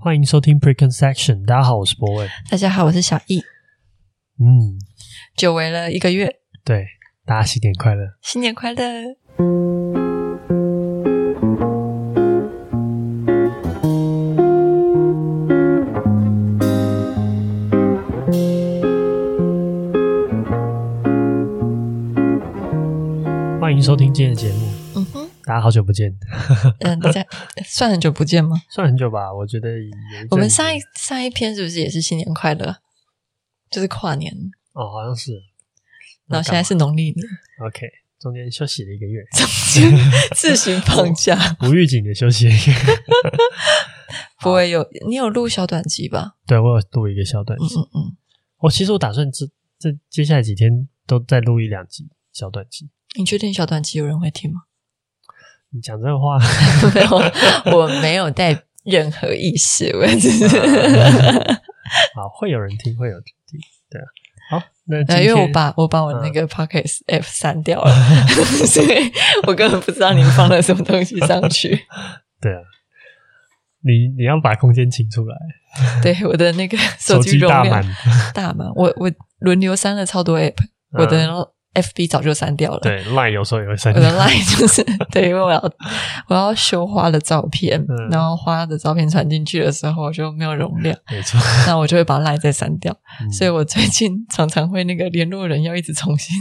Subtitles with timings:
[0.00, 1.44] 欢迎收听 Preconception。
[1.44, 2.28] 大家好，我是博伟。
[2.48, 3.40] 大家好，我是小易。
[4.38, 4.78] 嗯，
[5.36, 6.36] 久违了一个月。
[6.64, 6.86] 对，
[7.26, 8.12] 大家新年快乐！
[8.22, 9.16] 新年快乐！
[23.60, 24.67] 欢迎收听今天的节目。
[25.48, 26.14] 大家好久不见。
[26.84, 27.24] 嗯，大家
[27.64, 28.54] 算很久不见吗？
[28.68, 29.70] 算很久吧，我觉得。
[30.28, 32.76] 我们上一上一篇是不是也是新年快乐？
[33.70, 34.30] 就是跨年
[34.74, 35.32] 哦，好像是。
[36.26, 37.26] 然后现在是农历年。
[37.66, 37.86] OK，
[38.20, 39.90] 中间休息了一个月，中间
[40.36, 42.50] 自行放假，无预警的休息。
[44.42, 46.34] 不会有你有录小短集吧？
[46.46, 47.74] 对，我有录一个小短集。
[47.74, 48.16] 嗯嗯嗯。
[48.58, 49.46] 我其实我打算这
[49.78, 52.90] 这接下来几天都再录一两集小短集。
[53.18, 54.64] 你确定小短集有人会听吗？
[55.70, 56.38] 你讲这个话
[56.94, 60.48] 没有，我没有带任何意识，我只是
[62.14, 64.04] 好，会有人听，会有人听，对啊。
[64.50, 67.94] 好，那因为我把我把我那个 Podcast app 删掉了，
[68.66, 69.12] 所以
[69.46, 71.78] 我根本不知道你们放了什么东西上去。
[72.40, 72.60] 对啊，
[73.82, 75.36] 你你要把空间清出来。
[76.02, 77.84] 对，我的那个手机容量
[78.32, 80.56] 大满，我我轮流删了超多 app，
[80.92, 81.52] 我的。
[81.82, 84.02] FB 早就删掉了，对，Line 有时候也会删掉。
[84.02, 85.58] 我的 Line 就是对，因为我要
[86.28, 92.92] 我要修花的照片，嗯、然后花的照片传进去的时候我就没有容量， 没错，那我就会把 Line 再删掉。
[93.22, 96.36] 嗯、所以我最近常常会那个联络人要一直重新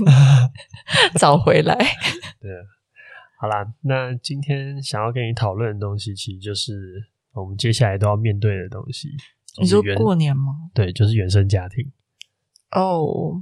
[1.20, 1.76] 找回来。
[2.42, 2.52] 对，
[3.40, 6.74] 好啦，那今天想要跟你讨论的东西，其实就是
[7.34, 9.10] 我们接下来都要面对的东西。
[9.60, 10.54] 你说过年吗？
[10.74, 11.92] 对，就是原生家庭。
[12.72, 12.82] 哦。
[12.82, 13.36] Oh.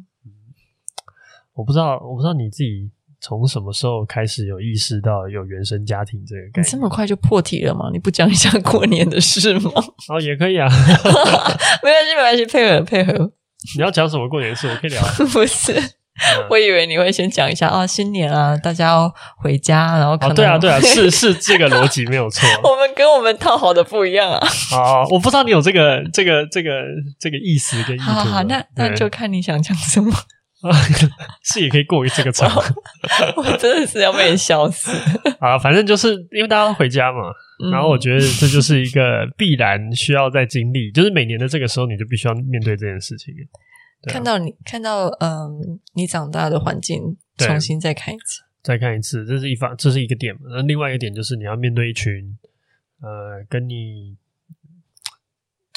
[1.56, 6.66] 我不知道，我不知道你自己从什么时候开始有意识到有原生家庭这个概念？
[6.66, 7.90] 你这么快就破题了吗？
[7.92, 9.72] 你不讲一下过年的事吗？
[10.14, 10.68] 哦，也可以啊，
[11.82, 13.32] 没关系，没关系，配合配合。
[13.78, 14.68] 你要讲什么过年的事？
[14.68, 15.02] 我可以聊。
[15.34, 22.48] 不是，嗯、我以为你会先讲一下啊，新年啊，大家要回家，然后可能、哦、对啊，对啊，是是这个逻辑没有错。
[22.64, 24.48] 我们跟我们套好的不一样啊。
[24.74, 26.84] 哦，我不知道你有这个这个这个
[27.18, 28.04] 这个意思跟意图。
[28.04, 30.12] 好，好，好，那那就看你想讲什么。
[31.44, 32.50] 是也可以过于这个场，
[33.36, 34.92] 我真的是要被笑死
[35.40, 35.58] 啊！
[35.58, 37.32] 反正就是因为大家回家嘛，
[37.64, 43.34] 嗯、然后我觉得这就是一个必然需要在经历，就是每年的这个时候你就必须要面对这件事情。
[43.34, 50.42] 啊、看到你看到嗯，你长大的环境，重新再看一次，再看一次，这是一方，这是一个点嘛。
[50.50, 52.38] 那另外一个点就是你要面对一群
[53.02, 54.18] 呃，跟你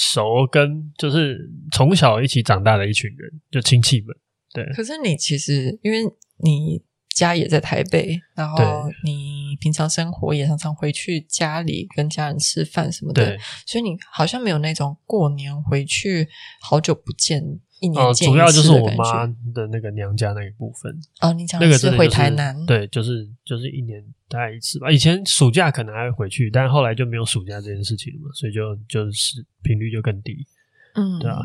[0.00, 4.16] 熟跟就是从小一起长大的一群人，就亲戚们。
[4.64, 6.04] 对，可是你其实因为
[6.38, 6.82] 你
[7.14, 8.56] 家也在台北，然后
[9.04, 13.36] 你平常生活也常常回去家里跟家人吃饭什么的，
[13.66, 16.28] 所以你好像没有那种过年回去
[16.60, 17.42] 好久不见
[17.80, 18.28] 一年见。
[18.28, 20.96] 主要就是我妈的那个娘家那一部分。
[21.20, 22.54] 哦，你讲的是回台南？
[22.54, 24.88] 就是、对，就是就是一年大概一次吧。
[24.88, 30.46] 以前暑假可能还会回去，但后来就没有暑假这件事情了嘛，所以就就是频率就更低。
[30.94, 31.40] 嗯，对啊。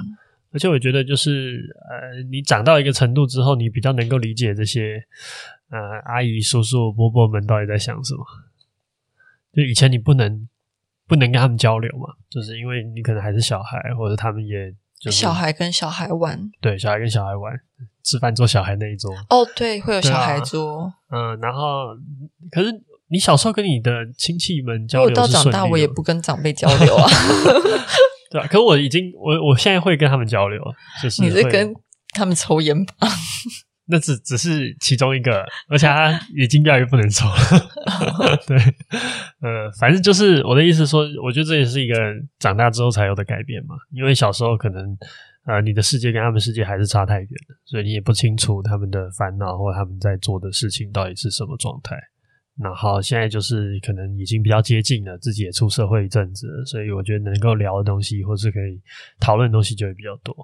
[0.53, 5.03] 而且我觉得，就是呃，你长到一个程度之后，你比较能够理解这些
[5.69, 8.23] 呃阿姨、叔叔、伯伯们到底在想什么。
[9.51, 10.47] 就以前你不能
[11.07, 17.53] 不能跟他们交流嘛，就是因为你可能还是小孩，或者他们也就是小孩跟小孩玩，对，小孩跟小孩玩，
[18.03, 19.11] 吃饭坐小孩那一桌。
[19.29, 20.93] 哦，对，会有小孩桌。
[21.09, 21.95] 嗯、呃，然后
[22.51, 22.71] 可是
[23.07, 27.07] 你小时候跟你的亲戚们交流，我到长大我也不跟长辈交流啊。
[28.33, 30.59] 对啊，可是我已经我我现在会跟他们交流，
[31.01, 31.71] 就是你是跟
[32.15, 32.93] 他们抽烟吧？
[33.85, 37.35] 那只只是其中一个，而且他已经越来越不能抽了。
[38.47, 38.57] 对，
[39.41, 41.95] 呃，反正就是我的意思说，我觉得这也是一个
[42.39, 43.75] 长大之后才有的改变嘛。
[43.91, 44.97] 因为小时候可能
[45.45, 51.97] 呃，你的世界跟他们世界还是差太远了，所以你也不清楚他们的烦恼或他们在做的事情到底是什么状态。
[52.55, 58.79] 然后现在就是可能已经比较接近了，自己也出社会一阵子了，所以我觉得能够聊的东西或是可以
[59.19, 60.35] 讨论的东西就会比较多。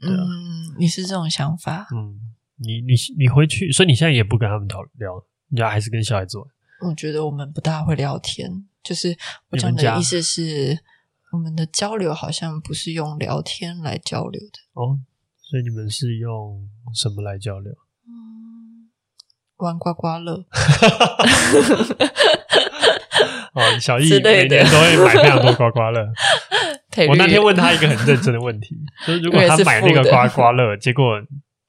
[0.00, 0.16] 对啊。
[0.16, 1.86] 嗯，你是这种想法？
[1.94, 2.18] 嗯，
[2.56, 6.46] 你你你回去，所以你现在也不跟他们讨聊，你要还是跟小孩子玩？
[6.88, 9.16] 我觉得我们不大会聊天，就是
[9.50, 10.78] 我讲的意思是，
[11.30, 14.58] 我们的交流好像不是用聊天来交流的。
[14.72, 14.98] 哦，
[15.42, 17.72] 所以你们是用什么来交流？
[19.58, 20.34] 玩刮刮乐，
[23.54, 26.06] 哦，小易每年都会买非常多刮刮乐。
[27.08, 31.20] 我那天问他一个很认真的问题， 就是如果他买那个刮刮乐，结果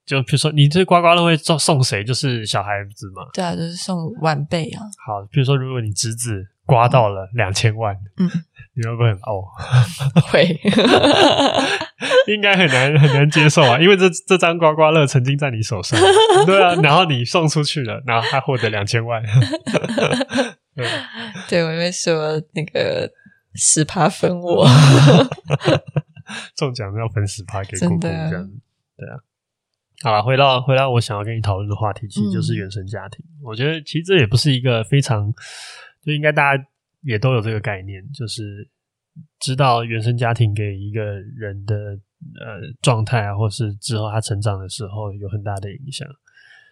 [0.06, 2.04] 就比如说你这刮刮乐会送送谁？
[2.04, 3.24] 就是小孩子嘛？
[3.34, 4.82] 对啊，就是送晚辈啊。
[5.06, 8.30] 好，比如说如果你侄子刮到了两千万，嗯，
[8.78, 9.46] 你会不会很哦？
[10.30, 10.44] 会，
[12.28, 15.98] 应该很难很难接受啊，因为这这张刮刮乐曾经在你手上，
[16.46, 19.24] 对啊，然后你送出去了，然后他获得两千万，
[20.76, 20.86] 对，
[21.48, 23.10] 对我会说那个
[23.54, 24.68] 十趴分我，
[26.58, 28.30] 中奖要分十趴给姑姑这样，
[28.98, 29.16] 对啊。
[30.04, 33.24] 好了，回到回到我想要跟你讨论的话题，其实就是原生家庭。
[33.26, 35.34] 嗯、我觉得其实这也不是一个非常，
[36.06, 36.64] 就应该大家。
[37.06, 38.68] 也都有这个概念，就是
[39.40, 46.08] 知道原生家庭给一个人的呃状态啊，或是之后他成长的时候有很大的影响。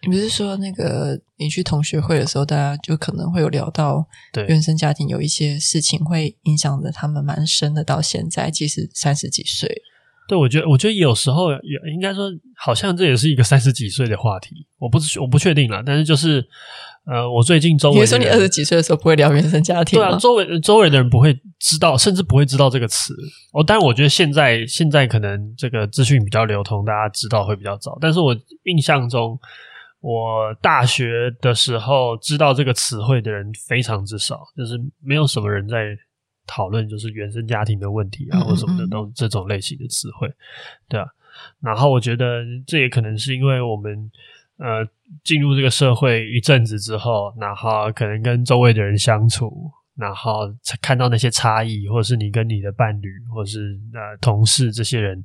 [0.02, 9.82] 你不是说那个你去同学会的时候，大家就可能会有聊到，对原生家庭有一些事情会影响着他们蛮深的，到现在即使三十几岁。
[10.28, 14.66] 对，我觉得，我觉得有时候也应该说，好像这也是一个三十几岁的话题。
[14.78, 16.46] 我不是，我不确定啦，但是就是，
[17.06, 19.98] 呃，我最近周围，你说你二十几岁的时候不会聊原生家庭？
[19.98, 23.14] 对啊，周围周围的人不会知道，甚至不会知道这个词。
[23.52, 27.98] 哦，但我觉得现在现在可能这个资讯比较流通，大家知道会比较早。
[28.00, 28.34] 但是我
[28.64, 29.38] 印象中，
[30.00, 35.96] 我大学的时候知道这个词汇的人非常之少，就是没有什么人在。
[36.46, 40.30] 讨论就是原生家庭的问题啊，或什么的都这种类型的词汇，
[40.90, 41.06] 对啊。
[41.62, 44.10] 然后我觉得这也可能是因为我们
[44.58, 44.86] 呃
[45.22, 55.22] 进入这个社会一阵子之后，然后可能跟周围的人相处，然后看到那些差异，或者是你跟你的伴侣，或者是呃同事这些人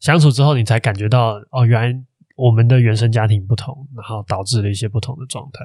[0.00, 2.04] 相处之后，你才感觉到哦，原来
[2.36, 5.64] 我们的原生家庭不同，然后导致了一些不同的状态。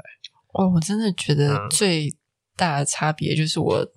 [0.54, 2.14] 哦，我真的觉得最
[2.56, 3.88] 大的差别就是我。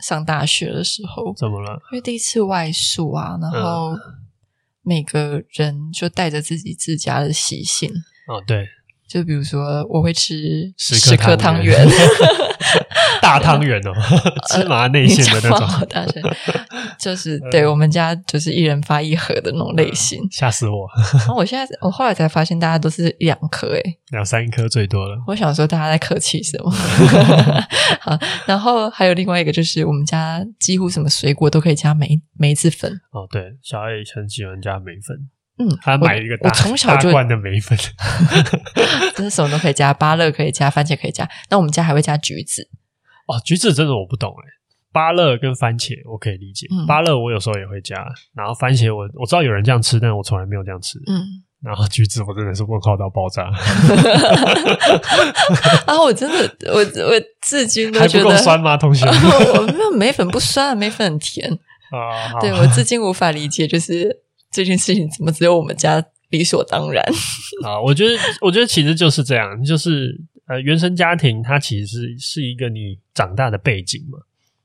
[0.00, 1.80] 上大学的时候，怎么了？
[1.92, 3.96] 因为第一次外宿啊，然后
[4.82, 7.88] 每个人就带着自己自家的习性。
[8.26, 8.66] 哦，对，
[9.08, 11.86] 就比如说我会吃十颗汤圆。
[13.20, 13.92] 大汤圆哦，
[14.50, 16.04] 芝麻内馅的那种，大
[16.98, 20.86] 就是对我们家就是一人发一盒的那种类型，吓死我！
[21.18, 25.16] 然后我现在我后来才发现，大家都是两颗诶，两三颗最多了。
[25.26, 26.70] 我想说，大家在客气什么？
[28.00, 32.90] 好，然后还有另外一个，就是我们家几乎什么水果都可以加梅梅子粉。
[33.12, 35.28] 哦，对，小爱很喜欢加梅粉。
[35.56, 37.78] 嗯，他买一个大我从小就大罐的梅粉，
[39.14, 41.28] 真是什么都可以加，芭乐可以加，番茄可以加。
[41.48, 42.68] 那我们家还会加橘子。
[43.28, 44.44] 哦，橘子真的我不懂诶，
[44.92, 48.04] 芭乐跟番茄我可以理解，芭乐我有时候也会加，
[48.34, 50.98] 然后番茄我我知道有人这样吃，但是我从来没有这样吃。
[51.06, 51.22] 嗯，
[51.62, 53.44] 然后橘子我真的是问号到爆炸。
[55.86, 57.12] 啊，我真的我我
[57.42, 58.76] 至今都觉得还不够酸吗？
[58.76, 61.48] 同学，我没有梅粉不酸，梅粉很甜
[61.92, 62.40] 啊。
[62.40, 64.23] 对，我至今无法理解，就是。
[64.54, 67.04] 这件事情怎么只有我们家理所当然？
[67.66, 70.16] 啊，我觉得，我觉得其实就是这样，就是
[70.46, 74.18] 呃，原生家庭它其实是是一个你长大的背景嘛，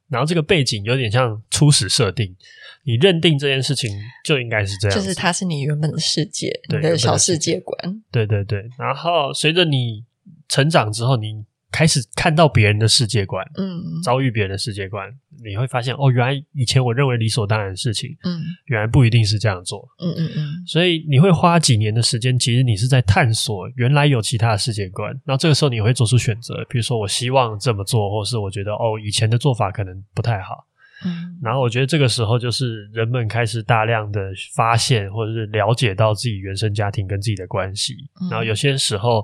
[0.07, 2.35] 然后这个背景有点像初始设定，
[2.83, 3.89] 你认定这件事情
[4.23, 8.69] 就应该是这样，就是它是你原本的世界，对你的小世界观，对对对。
[8.77, 10.05] 然后随着你
[10.47, 11.43] 成长之后，你。
[11.71, 15.07] 开始看到别人的世界观，嗯，遭遇别人的世界观，
[15.43, 20.65] 你会发现哦，原来以前我认为理所当然的事情，嗯，原来不一定是这样做，嗯嗯嗯。
[20.65, 25.11] 所以你会花几年的时间，其实你是在探索原来有其他的世界观。
[25.25, 30.65] 然后这个时候你会做出选择，比如说我希望这么做，或是我觉得哦，以前的做法可能不太好，
[31.05, 31.37] 嗯。
[31.43, 34.19] 然后我觉得这个时候就是人们开始大量的
[34.55, 37.95] 发现或者是了解到自己原生家庭跟自己的关系。
[38.31, 39.23] 然后有些时候，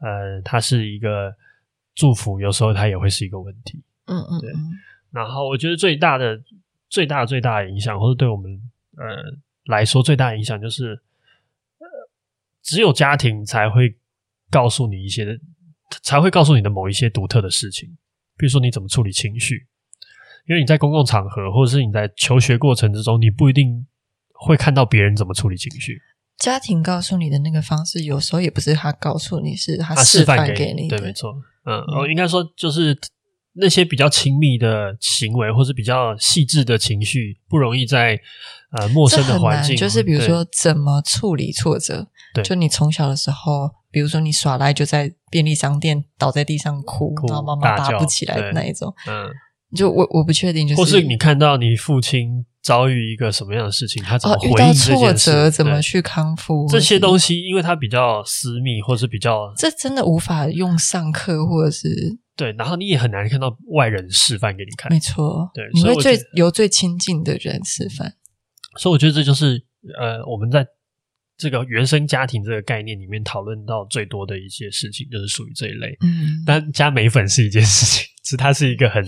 [0.00, 1.30] 呃，它是一个。
[1.94, 4.52] 祝福有时候它也会是一个问题，嗯嗯，对。
[5.10, 6.40] 然后我觉得最大的、
[6.88, 8.50] 最大、最大的影响，或者对我们
[8.96, 9.04] 呃
[9.66, 11.00] 来说最大的影响，就是
[11.78, 11.86] 呃，
[12.62, 13.96] 只有家庭才会
[14.50, 15.38] 告诉你一些，
[16.02, 17.96] 才会告诉你的某一些独特的事情。
[18.36, 19.68] 比如说你怎么处理情绪，
[20.48, 23.86] 因为你在公共场合，或者是你在求学过程之中，你不一定
[24.32, 26.02] 会看到别人怎么处理情绪。
[26.38, 30.98] 家庭告诉你的那个方式，有时候也不是他告诉你，是他示范给你的。
[30.98, 31.40] 对，没错。
[31.64, 32.96] 嗯，哦应该说，就是
[33.54, 38.18] 那些比较亲密的行为，或是比较细致的情绪，不容易在
[38.72, 39.76] 呃陌生的环境。
[39.76, 42.08] 就是比如说，怎么处理挫折？
[42.34, 48.92] 对，就你从小的时候，比如说你耍赖，就在便利商店倒在地上哭，哭然后妈妈爬不起来的那一种。
[49.06, 49.30] 嗯，
[49.74, 52.46] 就我我不确定，就是或是你看到你父亲。
[52.64, 54.92] 遭遇一个什么样的事情，他怎么回应这件事？
[54.92, 56.66] 哦、遇到挫折怎么去康复？
[56.66, 59.52] 这些东西，因为它比较私密，或是比较……
[59.54, 62.52] 这真的无法用上课，或者是对。
[62.52, 64.90] 然后你也很难看到外人示范给你看。
[64.90, 68.14] 没错，对，你会最由最亲近的人示范。
[68.78, 69.62] 所以我觉得这就是
[70.00, 70.66] 呃，我们在
[71.36, 75.94] 这个原生家庭这个概念里面讨论到最多的一些事情，就是属于这一类。
[76.00, 78.06] 嗯，但加美粉是一件事情。
[78.24, 79.04] 其实它是一个很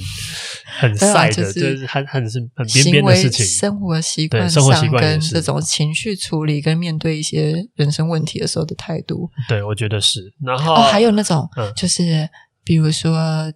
[0.79, 3.45] 很晒的，就是很很是很边边的事情。
[3.47, 9.29] 生活习惯、生活习惯跟这种情绪处理，跟面对一些人生问题的时候的态度。
[9.49, 10.33] 对，我觉得是。
[10.45, 12.29] 然后、哦、还有那种，就是
[12.63, 13.51] 比如说，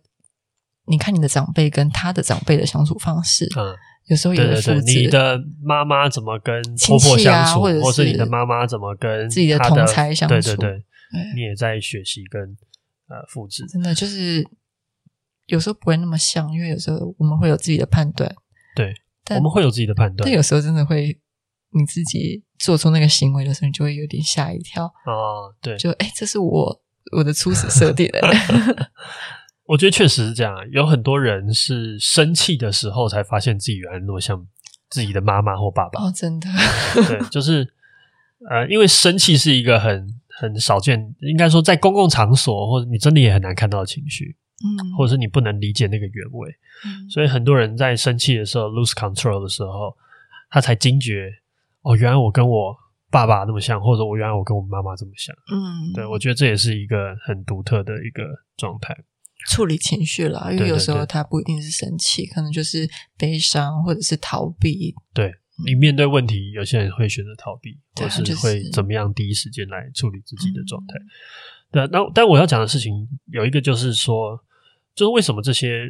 [0.87, 3.77] 你看你的长辈跟他的长辈的相处方式，嗯。
[4.07, 10.85] 有时候有的复制，你的妈妈怎么跟婆婆相处，或者是你的妈妈怎么跟自己的同才相处，对对对，
[11.37, 12.43] 你也在学习跟
[13.07, 13.65] 呃复制。
[13.69, 14.45] 真的就是
[15.51, 18.35] 有时候不会那么像，因为有时候我们会有自己的判断，
[18.75, 18.95] 对，
[19.37, 20.25] 我们会有自己的判断。
[20.25, 21.19] 但有时候真的会，
[21.73, 24.85] 你自己做出那个行为的时候，你就会有点吓一跳。
[24.85, 26.83] 哦，对，就哎，这是我
[27.17, 28.21] 我的初始设定的。
[29.67, 34.47] 我觉得确实是这样，有很多人是生气的时候才发现自己原来那么像
[34.89, 36.03] 自己的妈妈或爸爸。
[36.03, 36.49] 哦，真的，
[37.07, 37.73] 对， 就是
[38.51, 40.09] 呃，因为生气是一个很
[40.41, 46.49] 很少见，应该说在公共场所或者你真的也很难看到的情绪，嗯，或者是你不能理解那个原委，
[46.85, 49.97] 嗯，所以很多人在生气的时候 lose control 的时候，
[50.51, 51.33] 他才惊觉
[51.83, 52.77] 哦，原来我跟我
[53.11, 58.23] 爸爸那么像，或者我原来我跟我妈妈这么像，嗯，对，我觉得这也是一个很独特的一个
[58.57, 58.97] 状态。
[59.49, 62.87] 处理情绪啦，因为有时候他不一定是生气，可能就是
[63.17, 64.95] 悲伤或者是逃避。
[65.15, 65.33] 对，
[65.65, 70.95] 你面对问题，有些人会选择逃避，或是会怎么样第一时间来处理自己的状态。
[71.73, 74.39] 对，那但我要讲的事情有一个，就是说，
[74.95, 75.85] 就是为什么这些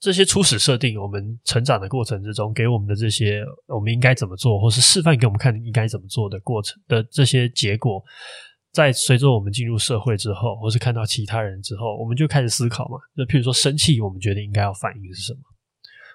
[0.00, 8.02] 这些初始设定，我们成长的过程之中给我们的这些，我们应该怎么做，或是示范给我们看应该怎么做的过程的这些结果。
[8.72, 12.98] 在随着我们进入社会之后，或是看到其他人之后，我们就开始思考嘛。
[13.16, 15.38] 就譬如说生气，我们觉得应该要反应是什么？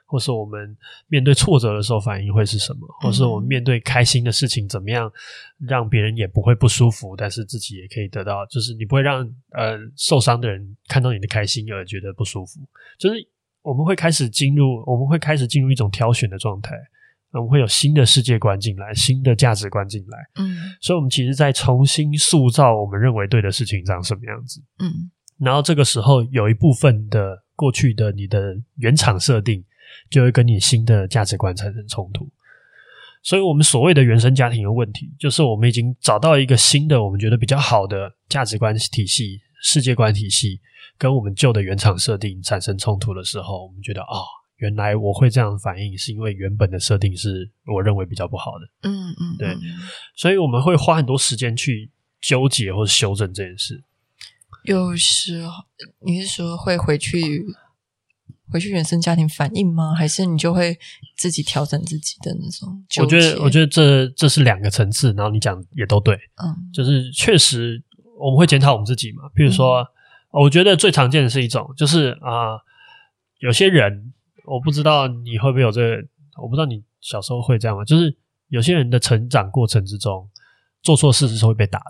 [0.10, 0.76] 或是我们
[1.08, 2.80] 面对挫折的时候反应会是什么？
[3.00, 5.12] 或是我们面对开心的事情，怎么样
[5.60, 12.60] 让别人也不会不舒服，但是自己也可以得到，就是你不会让呃受伤的人看到你的开心而觉得不舒服。
[12.98, 13.16] 就是
[13.62, 16.76] 我们会开始进入，我们会开始进入一种挑选的状态。
[17.32, 29.64] 我们会有新的世界观进来，新的价值观进来，嗯，所以，我们其实在重新塑造我们认为对的事情长什么样子，嗯，然后这个时候有一部分的过去的你的原厂设定，
[30.10, 32.30] 就会跟你新的价值观产生冲突，
[33.22, 40.60] 所以我们所谓的原生家庭的问题，就是我们已经找到一个新的我们觉得比较好的价值观体系、世界观体系，
[40.98, 44.18] 跟我们旧的原厂设定产生冲突的时候，我们觉得啊。
[44.18, 44.26] 哦
[44.60, 48.90] 原来我会这样反应，是因为原本的设定是我认为比较不好的。
[48.90, 49.56] 嗯嗯，对，
[50.18, 53.82] 所以我们会花很多时间去纠结或者修正这件事。
[54.66, 55.54] 有时候
[56.06, 57.46] 你是说会回去
[58.52, 59.94] 回去原生家庭反应吗？
[59.94, 60.78] 还是你就会
[61.18, 62.84] 自己调整自己的那种？
[63.02, 65.14] 我觉得，我觉得这这是两个层次。
[65.14, 67.82] 然后你讲也都对，嗯，就是确实
[68.20, 69.24] 我们会检讨我们自己嘛。
[69.34, 72.62] 比如说，嗯，我觉得最常见的是一种，就是啊，呃，
[73.40, 74.14] 有些人。
[74.46, 75.98] 我不知道你会不会有这个，
[76.42, 77.86] 我不知道你小时候会这样吗？
[77.86, 80.28] 就是有些人的成长过程之中，
[80.82, 81.86] 做错事是会被打的，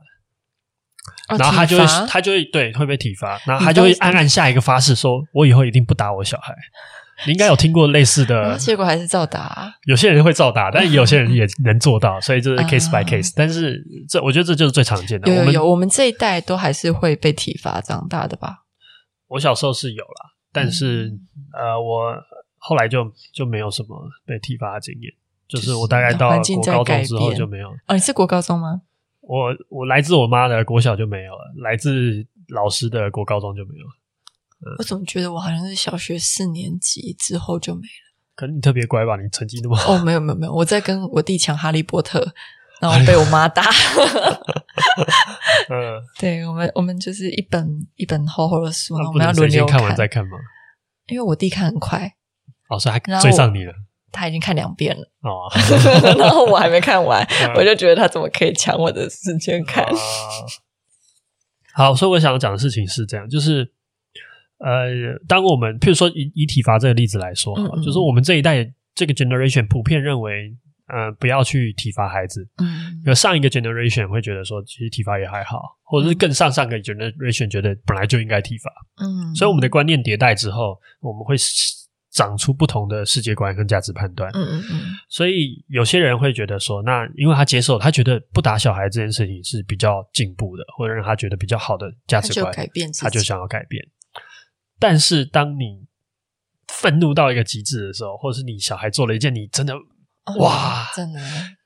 [1.29, 6.55] 哦、然后他就会他就会对会被体罚，然后他就会暗暗下一个发誓，说我以后一定不打我小孩。
[7.25, 9.73] 你应该有听过类似的， 结果还是照打。
[9.85, 13.33] 有些人会照打，但有些人也能做到， 所以就是 case by case。
[13.35, 15.29] 但是这我觉得这就是最常见的。
[15.29, 18.63] 有有，我们有我们这一代都还是会被体罚长大的吧？
[19.27, 21.19] 我小时候是有啦，但是、嗯、
[21.53, 22.15] 呃我。
[22.61, 25.09] 后来就就没有什么被体罚的经验，
[25.47, 26.37] 就是我大概到国
[26.73, 27.69] 高中之后就没有。
[27.87, 28.81] 哦，你是国高中吗？
[29.29, 33.91] 我我来自我妈的国小就没有了，来自老师的国高中就没有了。
[34.61, 38.09] 嗯，我怎么觉得我好像是小学四年级之后就没了？
[38.33, 39.93] 可能你特别乖吧，你成绩那么好。
[39.93, 42.33] 哦，没有没有没有，我在跟我弟抢哈利波特，
[42.81, 43.61] 然后被我妈打。
[45.69, 50.39] 嗯，对我们我们就是一本一本厚厚的书，我们要轮流看完再看吗？
[51.05, 52.15] 因为我弟看很快。
[52.69, 53.73] 老师还追上你了，
[54.11, 55.47] 他已经看两遍了哦，
[56.17, 57.25] 然后我还没看完，
[57.55, 59.83] 我就觉得他怎么可以抢我的时间看？
[59.85, 59.97] 哦、
[61.73, 63.71] 好，所以我想要讲的事情是这样，就是
[64.59, 64.87] 呃，
[65.27, 70.53] 当我们譬如说以以体罚这个例子来说，嗯嗯就是我们这一代这个 generation 普遍认为，
[70.87, 72.47] 呃，不要去体罚孩子。
[72.57, 78.71] 嗯，有上一个 generation 会觉得说，其实体罚也还好，或者是更上上个 generation 觉得本来就应该体罚。
[79.01, 81.35] 嗯，所以我们的观念迭代之后，我们会。
[82.11, 93.87] 长出不同的世界观跟价值判断，嗯嗯嗯，所以有些人会觉得说，那因为他接受，他觉得不打小孩这件事情是比较进步的，或者让他觉得比较好的价值观，他就改变，他就想要改变。
[94.79, 95.85] 但是当你
[96.67, 101.19] 愤怒到一个极致的时候，或者是你小孩做了一件你真的、哦、哇，真的。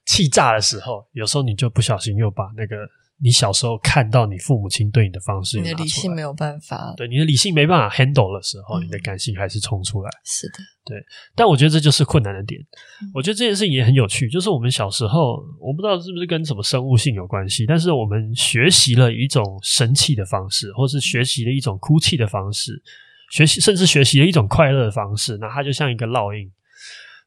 [0.06, 2.76] 气炸的时候，有时候你就不小心又把那个
[3.24, 10.12] 你小时候看到你父母亲对你的方式，你的理性没有办法，对你的理性没办法 handle 的时候，嗯、你的感性还是冲出来。
[10.26, 10.98] 是的，对。
[11.34, 12.60] 但我觉得这就是困难的点。
[13.02, 22.84] 嗯、我觉得这件事情也很有趣，就是我们小时候，我不知道是不是跟什么生物性有关系，但是我们学习了一种生气的方式，或是学习了一种哭泣的方式，
[23.32, 26.52] 学习甚至学习了一种快乐的方式，那它就像一个烙印，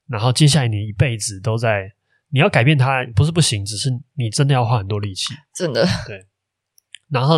[0.08, 1.95] 然后接下来你一辈子都在。
[2.36, 6.26] 你要改变它不是不行，只是你真的要花很多力气，真的对。
[7.08, 7.36] 然后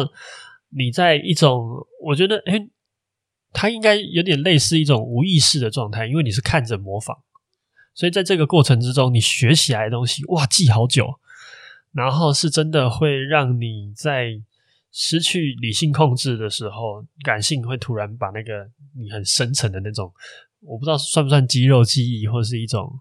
[0.71, 2.69] 你在一种，我觉得，诶，
[3.53, 7.17] 它应该有点类似一种无意识的状态，因为你是看着模仿，
[7.95, 11.21] 所以在这个过程之中，你学起来的东西，哇，记好久。
[11.93, 14.43] 然后是真的会让你在
[14.91, 20.13] 失去理性控制的时候，感性会突然把那个你很深层的那种，
[20.59, 22.99] 我不知道算不算肌肉记忆，或是一种。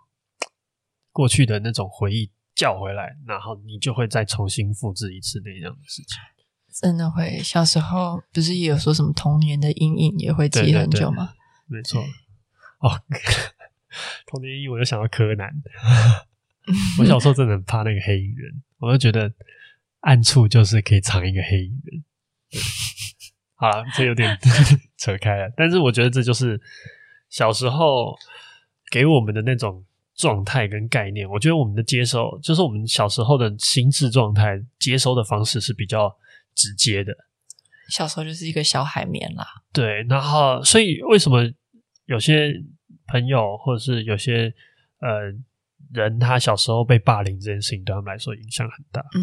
[1.18, 6.20] 过去的那种回忆叫回来，然后你就会再重新复制一次那样的事情。
[6.80, 11.34] 真的会，小时候不是也有说什么童年的阴影也会记很久吗？
[11.68, 12.04] 对对对，没错。
[12.82, 13.02] 哦，
[14.30, 15.52] 童年阴影，我就想到柯南。
[17.00, 19.34] 我小时候真的很怕那个黑影人，我就觉得
[20.02, 22.04] 暗处就是可以藏一个黑影人。
[23.58, 24.38] 好了，这有点
[24.98, 26.62] 扯开了，但是我觉得这就是
[27.28, 28.16] 小时候
[28.92, 29.84] 给我们的那种。
[30.18, 36.14] 状态跟概念，我觉得我们的接收，就是我们小时候的心智状态，接收的方式是比较
[36.56, 37.14] 直接的。
[37.88, 39.46] 小时候就是一个小海绵啦。
[39.72, 41.48] 对，然后所以为什么
[42.06, 42.52] 有些
[43.08, 44.54] 朋友或者是有些
[45.00, 45.32] 呃
[45.94, 49.00] 人，他小时候被霸凌这件事情对他们来说影响很大。
[49.16, 49.22] 嗯，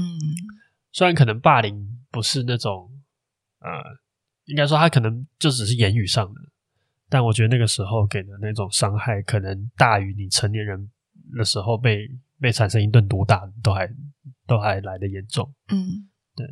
[0.93, 1.77] 虽然可能霸凌
[2.13, 2.89] 不是那种
[3.59, 3.69] 呃，
[4.45, 6.41] 应该说他可能就只是言语上的。
[7.09, 10.91] 但我觉得那个时候给的那种伤害，可能大于你成年人
[11.37, 12.09] 的时候被
[12.41, 13.89] 被产生一顿毒打，都还
[14.47, 15.53] 都还来的严重。
[15.69, 16.47] 嗯，对。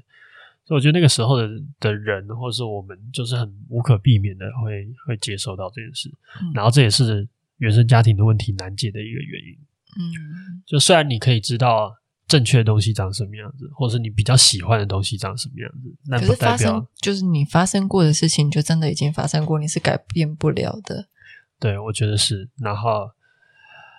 [0.64, 1.48] 所以我觉得那个时候的
[1.80, 6.08] 的人，或者是我们，就是很无可避免的会会接受到这件事。
[6.40, 7.28] 嗯，然后这也是
[7.58, 9.58] 原生家庭的问题难解的一个原因。
[9.98, 11.96] 嗯，就虽然你可以知道。
[12.28, 21.08] 正确的东西长什么样子，或者是你比较喜欢的东西长什么样子，那不代表就是你发生过的事情就真的已经发生过，你是改变不了的。
[21.58, 22.48] 对，我觉得是。
[22.58, 23.10] 然后，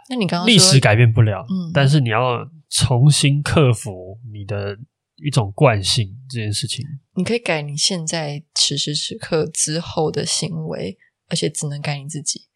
[0.09, 4.77] 那你刚刚历史改变不了，嗯，但是你要重新克服你的
[5.17, 10.97] 一种惯性这件事情，你可以改你现在此时此刻之后的行为，
[11.29, 12.47] 而且只能改你自己。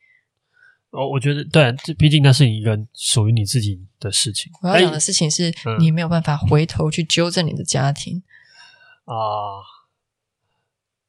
[0.98, 4.52] 哦，我觉得对，这毕竟那是一个属于你自己的事情。
[4.62, 8.24] 我要讲的事情是你没有办法回头去纠正你的家庭
[9.06, 9.64] 啊、呃。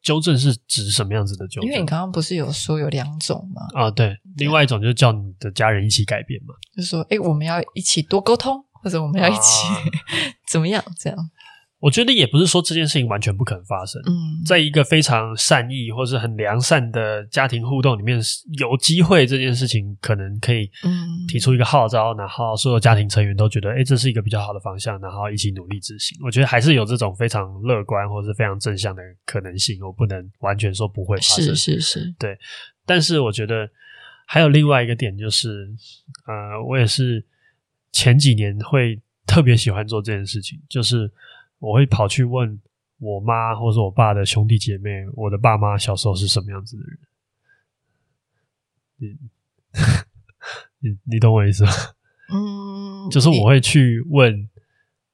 [0.00, 1.68] 纠正是指什么样子的纠正？
[1.68, 3.62] 因为你刚刚不是有说有两种吗？
[3.74, 9.82] 啊，对，另外一种就是叫你的家人一起改变嘛，就是说，哎，我们要一起多沟通，或者我们要一起、啊、
[10.48, 10.82] 怎么样？
[10.98, 11.18] 这样。
[11.80, 14.02] 我觉得也不是说这件事情完全不可能发生。
[14.06, 18.20] 嗯，在一个非常善意或是很良善的家庭互动里面，
[18.58, 26.18] 有机会这件事情可能可以嗯提出一个号召，然后所有家庭成员都觉得，哎，这是一个比较好的方向，然后一起努力执行。
[26.24, 29.80] 我觉得还是有这种非常乐观或是非常正向的可能性。
[29.80, 32.36] 我不能完全说不会发生，是是是，对。
[32.84, 33.70] 但是我觉得
[34.26, 35.72] 还有另外一个点就是，
[36.26, 37.24] 呃，我也是
[37.92, 41.08] 前几年会特别喜欢做这件事情，就是。
[41.58, 42.60] 我会跑去问
[42.98, 46.98] 我妈或者我爸的兄弟姐妹，我的爸妈小时候是什么样子的人？
[49.00, 49.16] 你
[50.90, 51.70] 你你懂我意思吗？
[52.32, 54.48] 嗯， 就是我会去问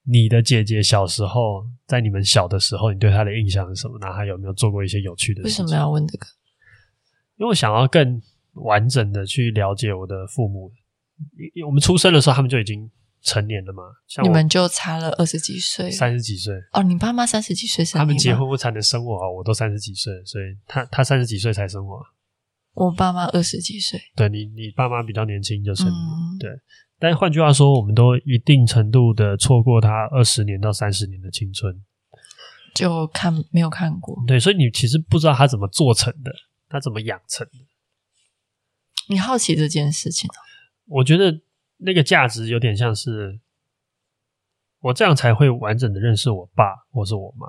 [0.03, 3.99] 你的姐姐小时候，在你们小的时候，你对她的印象是什么？
[4.01, 5.65] 那她有没有做过一些有趣的事情？
[5.65, 6.27] 为什么要问这个？
[7.37, 8.21] 因为我想要更
[8.53, 10.73] 完整的去了解我的父母。
[11.67, 12.91] 我们出生的时候，他们就已经。
[13.25, 13.83] 成年了嘛？
[14.07, 16.83] 像你们就差了二十几岁，三十几岁哦。
[16.83, 17.99] 你爸妈三十几岁生？
[17.99, 22.01] 他们结婚后才能生我啊，我都三十几岁，所以他他三十几岁才生我。
[22.75, 25.87] 我爸妈二十几岁，对你，你爸妈比较年轻就生
[26.39, 26.51] 对。
[26.99, 31.83] 但换句话说，我们都一定程度的错过他二十年到三十年的青春，
[32.75, 34.23] 就看没有看过。
[34.27, 36.31] 对，所以你其实不知道他怎么做成的，
[36.69, 37.53] 他怎么养成的。
[39.09, 40.37] 你好奇这件事情啊？
[40.89, 41.41] 我觉得。
[41.85, 43.39] 那个价值有点像是
[44.81, 47.47] 我这样才会完整的认识我爸或是我妈，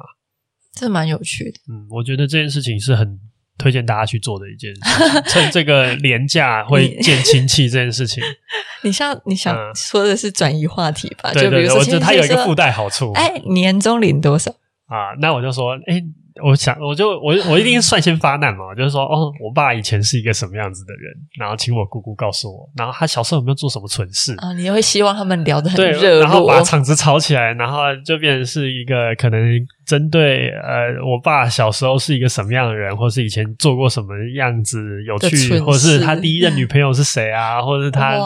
[0.74, 1.60] 这蛮有趣的。
[1.70, 3.20] 嗯，我觉得这件事情是很
[3.58, 8.24] 推荐大家去做的一件事情， 趁这个连假会见亲戚这件事情。
[8.84, 11.34] 你像你想说的是转移话题吧？
[11.34, 13.12] 就比如说我觉得它有一个附带好处。
[13.14, 14.52] 哎，年终领多少
[14.88, 15.16] 啊？
[15.20, 16.04] 那我就说，哎，
[16.44, 24.52] 我想，我就我我一定率先发难嘛，就是说，哦，我爸以前是一个什么样子的人，然后请我姑姑告诉我，然后他小时候有没有做什么蠢事啊？
[24.54, 29.40] 你会希望他们聊得很热络，然后把场子吵起来，然后就变成是一个可能
[29.86, 38.18] 针对呃，我爸小时候是一个什么样的人，或是以前做过什么样子有趣，或是他第一任女朋友是谁啊，或者是他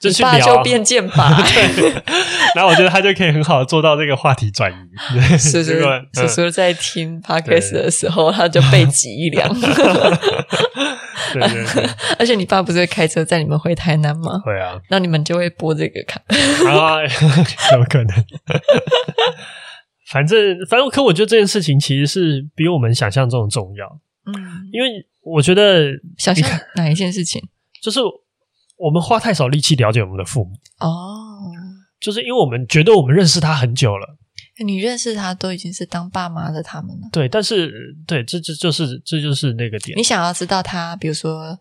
[0.00, 1.92] 就去聊，你爸就变剑拔， 对，
[2.54, 5.80] 然后我觉得他就可以很好的做到这个话题转移，是是，
[6.12, 9.48] 叔叔 在听 podcast 的时候，他就背脊一凉。
[11.32, 14.40] 对对对，而且你爸不是会开车载你们回台南吗？
[14.44, 16.22] 会啊，那你们就会播这个看
[16.70, 18.24] 啊，有可能。
[20.06, 20.38] 反正
[20.70, 23.98] 反正，可我觉得这件事情其实是比我们想象中的重要。
[24.26, 24.34] 嗯，
[24.72, 24.88] 因为
[25.22, 27.42] 我觉得想象哪一件事情，
[27.82, 27.98] 就是
[28.76, 31.52] 我们花太少力气了解我们的父母哦，
[32.00, 34.16] 就是因为我们觉得我们认识他很久了。
[34.64, 37.08] 你认识他都已经是当爸妈的他们了。
[37.12, 37.70] 对，但是
[38.06, 39.98] 对，这这就是这就是那个点。
[39.98, 41.58] 你想要知道他，比如说，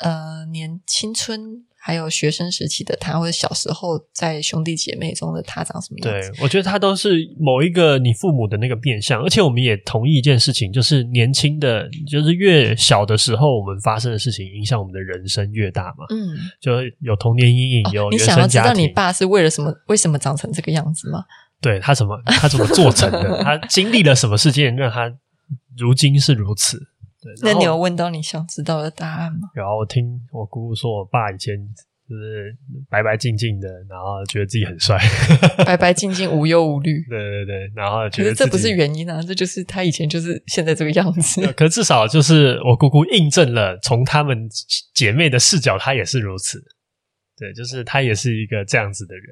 [0.00, 1.40] 呃，年青春
[1.88, 6.30] 还有学生时期的他，或者小时候在兄弟姐妹中的他长什么样子？
[6.30, 9.22] 对，我觉得他都是某一个你父母的那个变相。
[9.22, 16.04] 而且我们也同意一件事情，就是年轻的，就是越小的时候，我们发生的事情影响我们的人生越大嘛。
[16.10, 18.36] 嗯，就有童年阴影，有原生家庭。
[18.36, 19.74] 你想要知道你爸是为了什么？
[19.86, 21.24] 为什么长成这个样子吗？
[21.62, 23.42] 对，他怎么他怎么做成的？
[23.42, 25.10] 他经历了什么事件让他
[25.78, 26.78] 如今是如此？
[27.20, 29.48] 对，那你有问到你想知道的答案吗？
[29.56, 31.56] 有啊，我听我姑姑说，我爸以前
[32.08, 32.56] 就是
[32.88, 34.98] 白白净净的，然后觉得自己很帅，
[35.66, 37.04] 白白净净无忧无虑。
[37.10, 41.52] 对对对，然后觉得这不是原因啊，这就是他以前就是现在这个样子。
[41.54, 44.48] 可至少就是我姑姑印证了，从他们
[44.94, 46.62] 姐妹的视角，他也是如此。
[47.36, 49.24] 对，就是他也是一个这样子的人。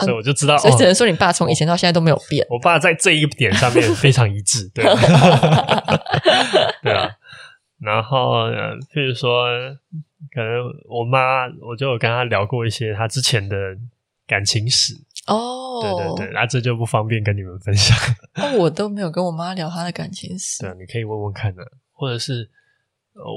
[0.00, 2.46] 所以我就知道，所以只能说你爸从以前到现在都没有变。
[2.50, 4.84] 我爸在这一点上面非常一致，对，
[6.84, 7.07] 对啊。
[7.78, 8.48] 然后，
[8.92, 9.46] 譬如说，
[10.32, 13.56] 可能我妈，我就有跟她聊过一些她之前的
[14.26, 14.94] 感情史
[15.26, 17.96] 哦，对对对，那这就不方便跟你们分享。
[18.36, 21.62] 那我都没有跟我妈聊她的感情史，对，你可以问问看呢，
[21.92, 22.50] 或者是，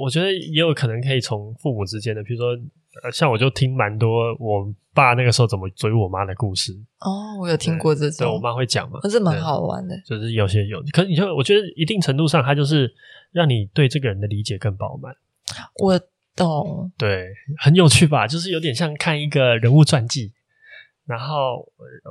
[0.02, 2.62] 我觉得也有可能可以从父母之间的，譬如说。
[3.02, 9.98] 呃，像我就听蛮多我爸那个时候怎么追我妈的故事哦，我有听过这种，对，我妈会讲嘛，这是蛮好玩的。
[10.04, 12.92] 就是有些有，可是你就我觉得一定程度上，她就是
[13.32, 15.14] 让你对这个人的理解更饱满。
[15.80, 16.00] 我
[16.36, 18.26] 懂，对，很有趣吧？
[18.28, 20.32] 就是有点像看一个人物传记。
[21.04, 21.66] 然后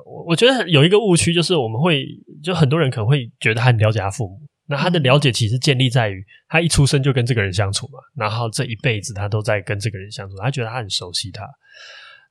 [0.05, 2.05] 我我觉得有一个误区，就是我们会
[2.43, 4.37] 就很多人可能会觉得他很了解他父母。
[4.67, 11.49] 那他的了解其实建立在于他一出生就跟这个人相处嘛，然后这一辈子他都在跟这个人相处，他觉得他很熟悉他。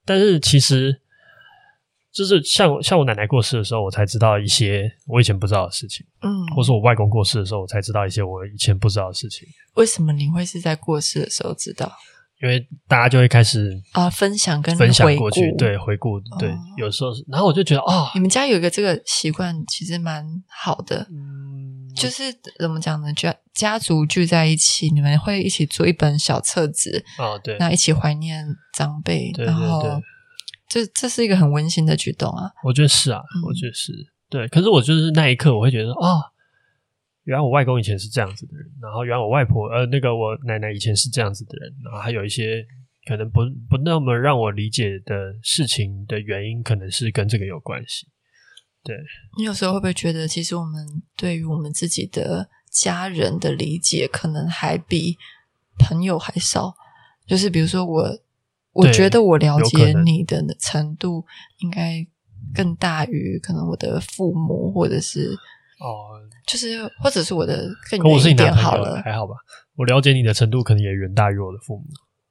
[0.04, 1.00] 但是其实
[2.12, 9.46] 就是像像我奶奶过世的时候，我才知道一些我以前不知道的事情，嗯，或是我外公过世的时候，我才知道一些我以前不知道的事情。
[9.74, 11.90] 为什么你会是在过世的时候知道？
[12.42, 23.12] 因为大家就会开始啊分享跟分享过去，对回顾，对，哦、有时候是，然后我就觉得哦，你们家有一个这个习惯，其实蛮好的，嗯，就是怎么讲呢？
[23.12, 30.00] 家家族聚在一起，你们会一起做一本小册子，哦，对，那一起怀念长辈，对对对，然后
[30.70, 36.22] 这这是一个很温馨的举动啊，我觉得是啊，我觉得是、嗯、对，可是我就是那一刻，我会觉得哦。
[37.24, 42.66] 原来我外公以前是这样子的人，然后原来我外婆呃，那个我奶奶以前是这样子的人，然后还有一些
[43.06, 48.08] 可能不不那么让我理解的事情的原因，可能是跟这个有关系。
[48.82, 48.96] 对，
[49.36, 55.16] 你有时候会不会觉得，其实我们对于我们自己的家人的理解，可能还比
[55.78, 56.74] 朋友还少？
[57.26, 58.08] 就是比如说我，
[58.72, 61.24] 我觉得我了解你的程度，
[61.58, 62.06] 应该
[62.54, 65.36] 更大于可能我的父母或者是。
[65.80, 69.34] 哦，就是或者是我的更远一点好了，还好吧？
[69.76, 71.84] 我了解你的程度可能也远大于我的父母。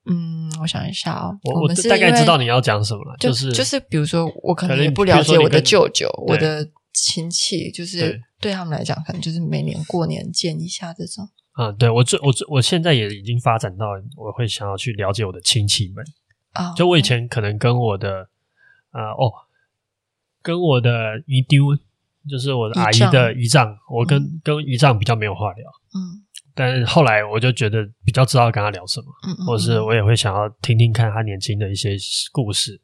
[0.06, 11.28] 嗯，我想一下哦，我我大概知道你要讲什么了，就是就是比如说，我可能也不了解我的舅舅、我的亲戚，就是对他们来讲，可能就是每年过年见一下这种。
[11.60, 16.06] 嗯，对我这我这我现在也已经发展到，我会想要去了解我的亲戚们
[16.54, 16.74] 啊。
[16.76, 18.30] 就我以前可能跟我的
[18.92, 19.32] 啊哦，
[20.42, 21.78] 跟我的姨丢。
[22.30, 26.22] 就是我的阿姨的姨丈，我跟、嗯、跟姨丈比较没有话聊，嗯，
[26.54, 31.96] 但是后来我就觉得比较知道跟他聊什么，嗯，嗯，或者是我也会想要听听看他年轻的一些
[32.32, 32.80] 故事。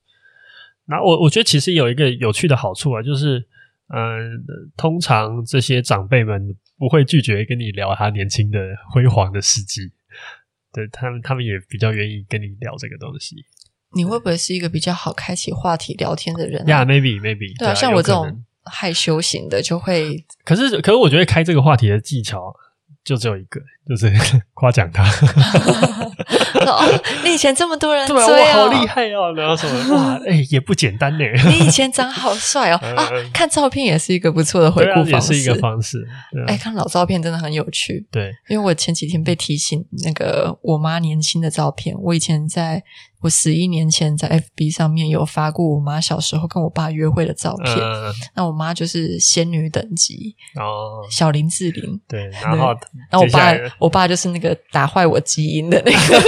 [0.86, 3.38] 那我我觉得其实有一个有趣的好处啊，就是
[3.89, 4.25] 嗯、呃，
[4.78, 9.91] 通常这些长辈们不会拒绝跟你聊他年轻的辉煌的事迹，
[10.75, 13.35] 对他们，他们也比较愿意跟你聊这个东西。
[13.95, 16.67] 你会不会是一个比较好开启话题聊天的人？
[16.67, 18.43] 呀、yeah，maybe maybe，对啊，像我这种。
[18.67, 20.25] 害羞型的，就会。
[20.43, 22.51] 可是，可是，我觉得开这个话题的技巧
[23.03, 24.11] 就只有一个，就是
[24.55, 25.05] 夸奖他。
[26.59, 29.33] 哦，你以前这么多人追、哦，对啊，我好厉害哦！
[29.35, 31.23] 然后什么 哇，哎、欸，也不简单呢。
[31.49, 33.09] 你以前长好帅哦 啊！
[33.33, 36.05] 看照片也是一个不错的回顾方式，也是一个方式。
[36.47, 38.05] 哎、欸，看老照片真的很有趣。
[38.11, 42.83] 对，因为我前几天被提醒那个我妈年轻的照片，我以前在。
[43.25, 52.67] 我十一年前在 FB 上面有发过我妈小时候跟我爸约会的照片，嗯、那我妈就是仙女等级哦，小林志玲对，然后
[53.09, 56.19] 然后我爸我爸就是那个打坏我基因的那个，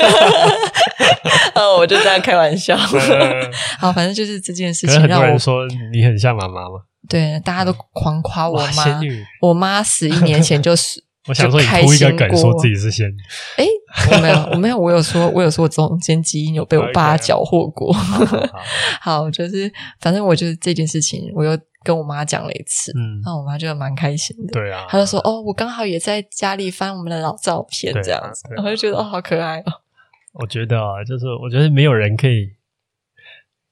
[1.53, 11.05] 然 后我就这样开玩笑，嗯、 好，反正就是这件事情让我说你很像妈妈嘛，对，大家都狂夸我妈，仙女，我妈十一年前就是。
[11.27, 13.17] 我想说，你铺一个梗，说自己是仙女。
[13.57, 13.65] 哎，
[14.11, 17.91] 我没有，我没有，我有说，我有说，我中间基因有被我爸搅和过。
[19.01, 24.53] 好，就是反正我就是这件事情，我又跟我妈讲了一次，嗯，那我妈就蛮开心的。
[24.53, 29.71] 对啊，她就说：“哦，我刚好也在家里翻我们的老照片，这样子。”我就觉得哦，好可爱哦。
[30.33, 32.51] 我觉得啊，就是我觉得没有人可以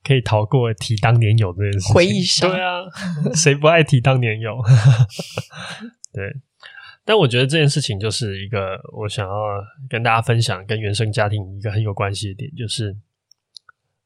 [0.04, 1.94] 可以逃过提当年有这件事情。
[1.94, 2.48] 回忆杀。
[2.48, 2.82] 对啊，
[3.36, 4.52] 谁不爱提当年有？
[6.14, 6.24] 对。
[7.06, 9.34] 但我觉得这件事情就是一个我想要
[9.88, 12.98] 跟大家分享跟原生家庭一个很有关系的点，就是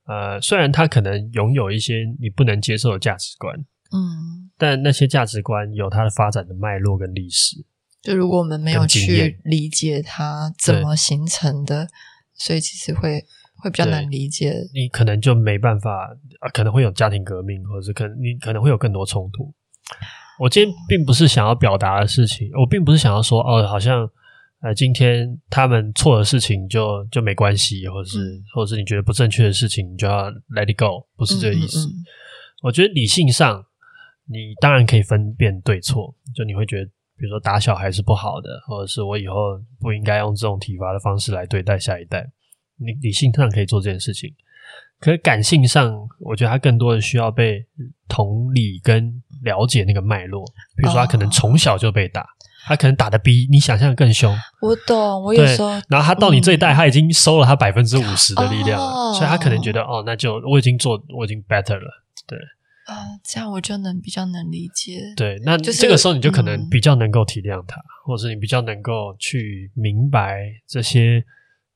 [0.06, 3.56] 呃，虽然他可能拥有一些你不能接受的价值观，
[3.92, 7.64] 嗯，但那些价值观有它的发展的脉络跟历史。
[8.02, 11.88] 就如果我们没有去理解它怎么形成的，
[12.34, 13.24] 所以其实会
[13.58, 14.56] 会比较难理解。
[14.74, 16.10] 你可能就没办法，
[16.42, 19.54] 呃，可能会有家庭革命，或者是可能你可能会有更多冲突。
[20.40, 24.10] 我今天并不是想要表达的事情，我并不是想要说哦，好像
[24.62, 31.88] 呃，今天他们错的事情就就没关系，或者是、嗯、或者是你觉得不正确的事情，你就要 let it go，不是这个意思。
[31.88, 32.06] 嗯嗯嗯。
[32.64, 33.66] 我觉得理性上，
[34.26, 36.86] 你当然可以分辨对错，就你会觉得，
[37.18, 42.30] 比如说打小孩是不好的，或者是我以后不应该用这种体罚的方式来对待下一代，
[42.78, 44.34] 你理性上可以做这件事情。
[45.00, 47.66] 可是感性上，我觉得他更多的需要被
[48.10, 50.46] 同理跟了解那个脉络。
[50.76, 52.26] 比如说，他可能从小就被打，哦、
[52.68, 54.36] 他可能打的比你想象的更凶。
[54.62, 55.70] 我懂，我有时候。
[55.88, 62.04] 然后他到你这一代，嗯、他已经收了他百分之五十的力量了，哦、所以他可能觉得，哦，那就我已经做，我已经 better 了。
[62.28, 62.38] 对，
[62.86, 65.00] 啊、呃，这样我就能比较能理解。
[65.16, 71.24] 对，那这个时候你就可能比较能够体谅他，就是嗯、或者是你比较能够去明白这些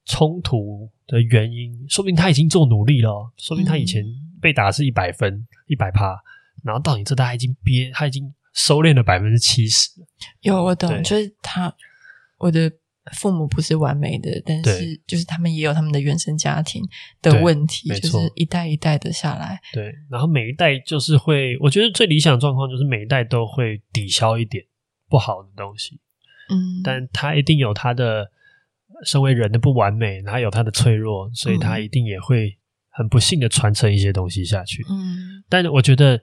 [0.05, 4.03] 冲突的原因，说不定他已经做努力了，说不定他以前
[4.41, 6.15] 被打是一百分一百趴，
[6.63, 9.89] 然后到你这代他已经憋，他已经收敛了百分之七十。
[10.41, 11.73] 有我懂，就是他，
[12.37, 12.71] 我的
[13.13, 16.81] 父母不是完美的，但是就是他们也有他们的原生家庭
[17.21, 19.59] 的问题，就是一代一代的下来。
[19.73, 24.63] 对，然后每一代就是会，我觉得最理想的状况就是每一代都会抵消一点
[25.09, 25.99] 不好的东西，
[26.49, 28.31] 嗯，但他一定有他的。
[29.05, 32.57] 身为人的不完美，他有他的脆弱，所以他一定也会
[32.89, 34.85] 很不幸的传承一些东西下去。
[34.87, 36.21] 嗯，但我觉得，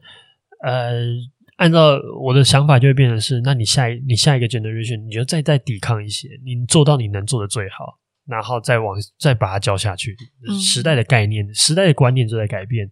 [0.62, 1.00] 呃，
[1.56, 10.16] 按照我的想法，就会变成是：那你下一你下一个 generation，你就再再抵抗一些，你做到你能做的最好，然后再往再把它教下去。
[10.48, 12.88] 嗯，时代的概念、时代的观念就在改变，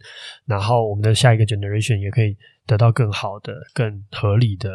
[0.46, 4.70] 然后我们的下一个 generation 也可以得到更好的、更合理的。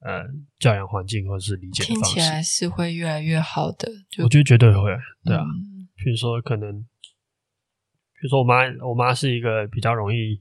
[0.00, 0.22] 呃，
[0.60, 3.90] 教养环境或者是理解听起来是会越来越好的。
[4.22, 4.82] 我觉得绝对会，
[5.24, 5.42] 对啊。
[5.96, 10.40] 比、嗯、如说，可能，比如说，我妈，我妈是一个比较容易，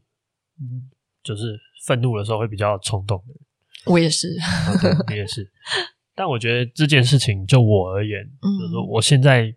[0.59, 0.91] 嗯，
[1.23, 3.37] 就是愤怒的时候会比较冲动的人。
[3.85, 4.35] 我也是，
[5.09, 5.49] 你也是。
[6.15, 9.53] 但我觉得这件事情，就我而言，嗯、就是说，我现在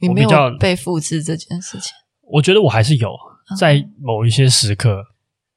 [0.00, 1.92] 我比较你没有被复制这件事情。
[2.22, 3.10] 我觉得我还是有，
[3.58, 4.90] 在某一些时刻，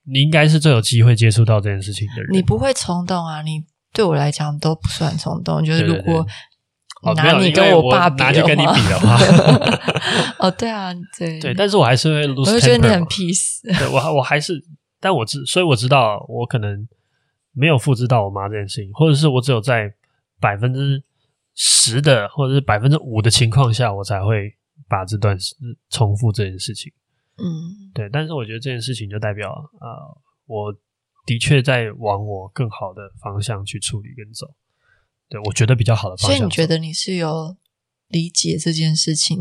[0.05, 2.29] 嗯、你应该是最有机会接触到这件事情的人。
[2.31, 3.63] 你不会冲动啊，你。
[3.95, 6.25] 对我来讲都不算冲动，就是如果
[7.15, 9.19] 拿你跟我爸比的话，拿去跟你比的话，
[10.39, 14.59] 哦，对啊，对对，但是我还是会 lose 我会觉得你很 peace，对我我还是，
[15.03, 16.87] 但我知，所以我知道我可能
[17.51, 19.93] 没有复制到我妈这件事情，或者是我只有在
[20.39, 21.03] 百分之
[21.53, 24.55] 十的或者是百分之五的情况下，我才会
[24.87, 25.37] 把这段
[25.89, 26.91] 重复这件事情。
[27.37, 30.75] 嗯，对，但是我觉得这件事情就代表啊、呃，我。
[31.25, 34.45] 的确在往我更好的方向去处理跟走，
[35.29, 36.35] 对，我觉得比较好的方向。
[36.35, 37.55] 所以你觉得你是有
[38.09, 39.37] 理解这件事情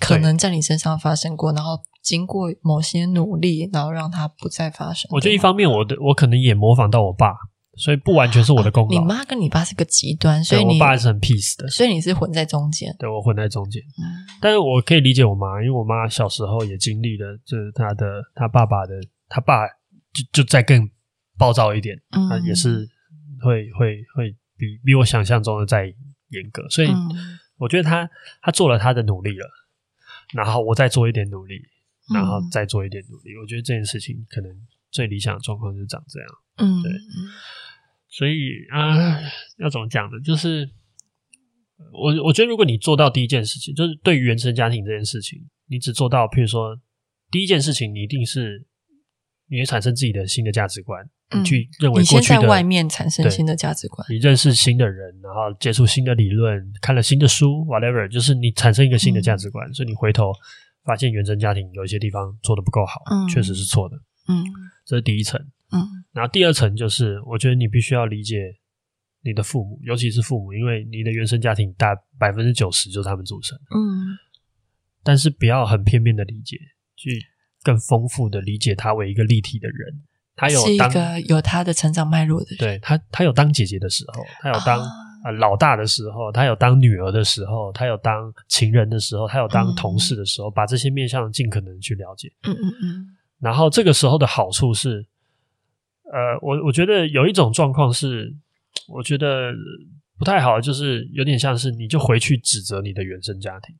[0.00, 5.08] 可能在你身上发生过，然后经过某些努力，然后让它不再发生。
[5.12, 7.34] 我觉得一方面我的我可能也模仿到我爸，
[7.76, 8.96] 所以不完全是我的功劳。
[8.96, 12.92] 啊，你妈跟你爸是个极端，所以你我爸是很 peace 的，所以你是混在中间。
[12.98, 18.94] 对，我混在中间，嗯，但是我可以理解我妈，因为我妈小时候也经历了，就是她的她爸爸的
[19.28, 19.66] 她爸。
[20.12, 20.90] 就就再更
[21.38, 22.84] 暴躁一点，嗯，啊，也是
[23.44, 26.88] 会会会比比我想象中的再严格，所以
[27.56, 28.10] 我觉得他
[28.42, 29.46] 他做了他的努力了，
[30.34, 31.60] 然后我再做一点努力，
[32.14, 34.50] 然后再做一点努力，我觉得这件事情可能
[34.90, 36.92] 最理想的状况就是长这样，嗯，对，
[38.08, 39.20] 所以啊，
[39.58, 40.20] 要怎么讲呢？
[40.24, 40.70] 就是。
[41.94, 46.78] 我我觉得，如果你做到第一件事情，就是对于原生家庭这件事情，你只做到，譬如说，
[47.30, 48.66] 第一件事情，你一定是
[49.50, 60.32] 你会产生自己的新的价值观，嗯、你去认为过去的你先在外面产生新的价值观，你认识新的人，然后接触新的理论，看了新的书，whatever，就是你产生一个新的价值观，嗯、所以你回头
[60.84, 63.96] 发现原生家庭有一些地方做的不够好，嗯、确实是错的，
[64.28, 64.44] 嗯，
[64.86, 65.40] 这是第一层，
[65.72, 68.56] 嗯，然后第二层就是，我觉得你必须要理解。
[69.22, 73.54] 你的父母，尤其是父母，因为你的原生家庭大百分之九十就是他们组成。
[73.68, 74.16] 嗯，
[75.02, 76.56] 但是不要很片面的理解，
[76.96, 77.22] 去
[77.62, 80.02] 更丰富的理解他为一个立体的人。
[80.36, 82.58] 他有当是一个有他的成长脉络的人。
[82.58, 84.86] 对他，他有当姐姐的时候，他有当、啊
[85.24, 92.32] 呃、老大的时候，他有当女儿的时候，他有当情人的时候，他有当同事的时候，嗯、把这些面向尽可能去了解。
[92.44, 93.06] 嗯嗯嗯。
[93.38, 95.06] 然后这个时候的好处是，
[96.04, 98.36] 呃，我我觉得有一种状况是。
[98.86, 99.52] 我觉得
[100.16, 103.74] 不太好，就是有点像是你就回去指责你的原生家庭。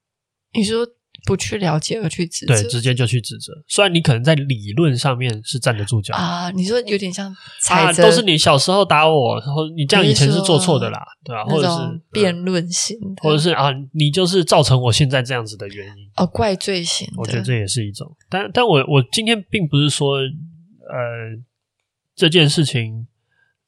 [0.52, 0.86] 你说
[1.26, 3.52] 不去了解而去指责，对，直接就去指责。
[3.68, 7.34] 虽然你可能在理论上面是站得住脚啊，你说有点像
[7.70, 11.44] 啊，都是你小时候打我，然后你这样以前是做错的啦，对吧？
[11.44, 17.08] 或者是辩论型的，或者是啊，你就是造成我现在这样子的原因哦，怪罪型。
[17.16, 21.38] 我觉得这也是一种，但但我我今天并不是说呃
[22.14, 23.06] 这件事情。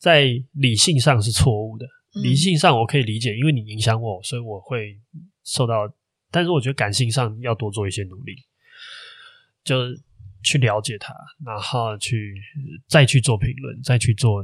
[0.02, 1.86] 在理性上是错误的，
[2.24, 4.98] 理性上我可以理解，因为你影响我，所以我会
[5.44, 5.86] 受到。
[6.32, 8.34] 但是我觉得感性上要多做一些努力，
[9.62, 9.76] 就
[10.42, 11.14] 去了解它，
[11.46, 12.34] 然后去
[12.88, 14.42] 再去做评论，再去做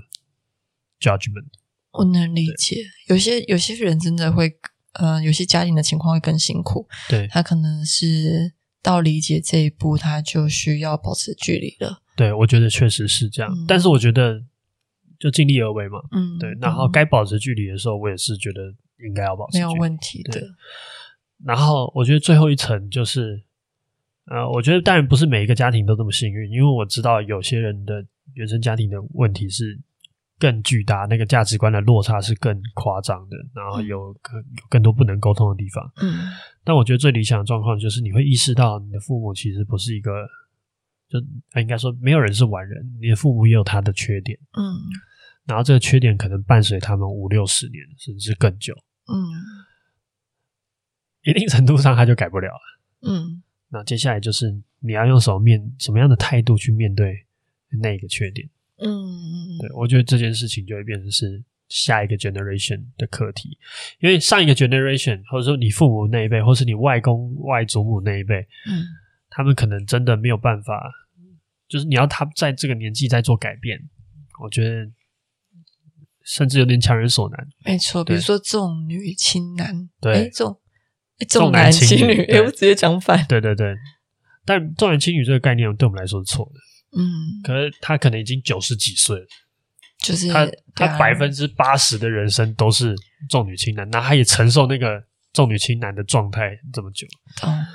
[1.01, 1.48] judgment。
[1.90, 4.57] 我能理解，有些有些人真的会，
[4.92, 6.87] 呃，有些家庭的情况会更辛苦。
[7.09, 12.03] 对，他可能是到理解这一步，他就需要保持距离了。
[12.14, 14.44] 对，我觉得确实是这样，嗯，但是我觉得。
[15.20, 18.72] 就尽力而为嘛，嗯，对，然后该保持距离的时候，我也是觉得
[19.05, 20.40] 应该要保持距离，没有问题的。
[21.44, 23.42] 然后我觉得最后一层就是，
[24.27, 29.79] 呃，我觉得当然不是每一个家庭都这么幸运，因为我知道有些人的原生家庭的问题是
[30.38, 35.90] 更巨大，那个价值观的落差是更夸张的，然后有更有更多不能沟通的地方。
[36.01, 36.31] 嗯，
[36.64, 40.27] 但我觉得最理想的状况就是你会意识到你的父母其实不是一个，
[41.09, 41.18] 就
[41.61, 44.38] 应该说没有人是完人，你的父母也有他的缺点。
[44.57, 44.77] 嗯。
[45.46, 48.74] 然后这个缺点可能伴随他们五六十年，甚至更久。
[49.07, 49.16] 嗯，
[51.29, 52.81] 一定程度上他就改不了了。
[53.03, 57.27] 嗯，那接下来就是你要用什么面什么样的态度去面对
[57.83, 58.49] 那个缺点。
[58.79, 63.59] 嗯嗯，对，我觉得这件事情就会变成是下一个 generation 的课题，
[64.01, 68.87] 因为上一个 generation 或者说你父母那一辈，或是你外公外祖母那一辈，嗯，
[69.29, 70.91] 他们可能真的没有办法，
[71.69, 73.79] 就是你要他在这个年纪再做改变，
[74.43, 74.91] 我觉得。
[76.31, 78.05] 甚至有点强人所难，没错。
[78.05, 80.61] 比如说重女轻男，对，重
[81.26, 83.26] 重男轻女，哎，我直接讲反。
[83.26, 83.74] 对对对，
[84.44, 86.61] 但重男轻女这个概念对我们来说是错的。
[87.00, 87.04] 嗯，
[87.42, 89.26] 可是他可能已经九十几岁了，
[89.98, 92.94] 就是他他百分之八十的人生都是
[93.28, 95.02] 重女轻男，那他也承受那个
[95.33, 97.07] 重女轻男的状态这么久。
[97.46, 97.66] 嗯，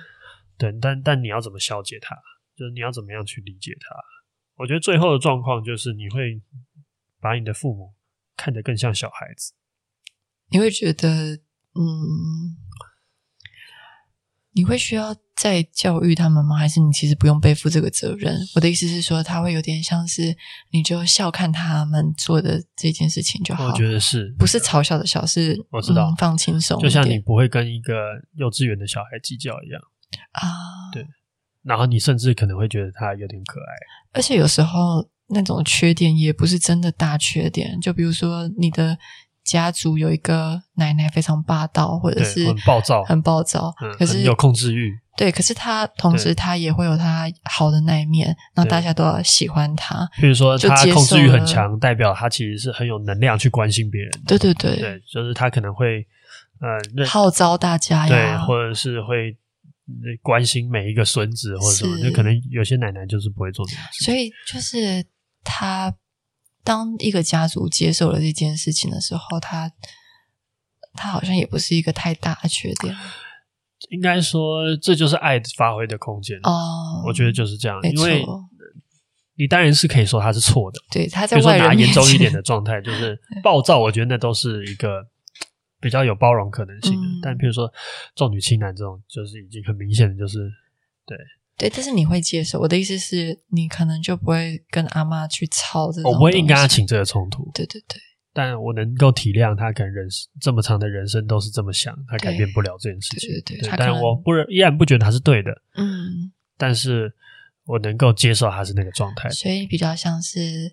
[0.58, 2.16] 对，但但你要怎么消解他？
[2.56, 3.96] 就是你要怎么样去理解他？
[4.58, 6.42] 我觉得最后的状况就是你会
[7.20, 7.94] 把你的父母。
[8.36, 9.54] 看得更像小孩子，
[10.50, 11.08] 你会觉得，
[11.76, 12.58] 嗯，
[14.54, 16.56] 你会需要再教育他们吗？
[16.56, 18.40] 还是你其实不用背负这个责任？
[18.56, 20.36] 我的意思是说，他会有点像是
[20.72, 23.66] 你就笑看他们做的这件事情就好。
[23.66, 27.94] 我觉得是，不是嘲笑的笑，是我知道、嗯、放轻松，就像你不会跟一个
[28.36, 29.82] 幼稚园的小孩计较一样
[30.32, 30.92] 啊。
[30.94, 31.06] 对，
[31.64, 33.74] 然后你甚至可能会觉得他有点可爱，
[34.14, 35.10] 而且有时候。
[35.30, 38.96] 那种缺点也不是真的大缺点，就比如说你的
[39.44, 44.98] 家族有一个奶奶非常霸道，或者是很暴躁，很暴躁，嗯、可是有控制欲。
[45.16, 50.10] 对，可是他同时他也会有他好的那一面，那大家都要喜欢他。
[50.20, 54.12] 比如说他控制欲很强，代表他其实是很有能量去关心别人。
[54.26, 56.08] 对对对，对，就是他可能会
[56.60, 59.38] 呃号召大家呀，对，或者是会
[60.22, 63.86] 关心每一个孙子或者什么，就可能有些奶奶就是不会做这样。
[64.06, 65.06] 所以就是。
[65.46, 65.94] 他
[66.64, 69.72] 当一个家族接受了这件事情的时候，他
[70.94, 72.96] 他好像也不是一个太大的缺点。
[73.90, 77.04] 应该说，这就是爱发挥的空间哦。
[77.06, 78.26] 我觉得就是这样，因为
[79.36, 80.80] 你当然是可以说他是错的。
[80.90, 85.06] 对，他在比如说拿严重一点的状态，就是 暴躁，我觉得那都是一个
[85.82, 87.06] 比较有包容可能性的。
[87.06, 87.70] 嗯、但比如说
[88.16, 90.50] 重女轻男这种，就是已经很明显的，就是
[91.06, 91.18] 对
[91.58, 91.70] 对。
[91.70, 96.12] 但是你会接受我的意思是，你可能就不会跟阿妈去吵这种。
[96.12, 97.50] 我不会硬跟他起这个冲突。
[97.54, 98.00] 对对对。
[98.34, 100.08] 但我能够体谅他，可能人
[100.42, 103.30] 这么长的人生都是这么想，他改变不了这件事情。
[103.30, 103.70] 对对对。
[103.70, 105.52] 对但我不依然不觉得他是对的。
[105.76, 106.32] 嗯。
[106.58, 107.14] 但是。
[107.66, 110.70] 我能够接受他是那个状态，所以比较像是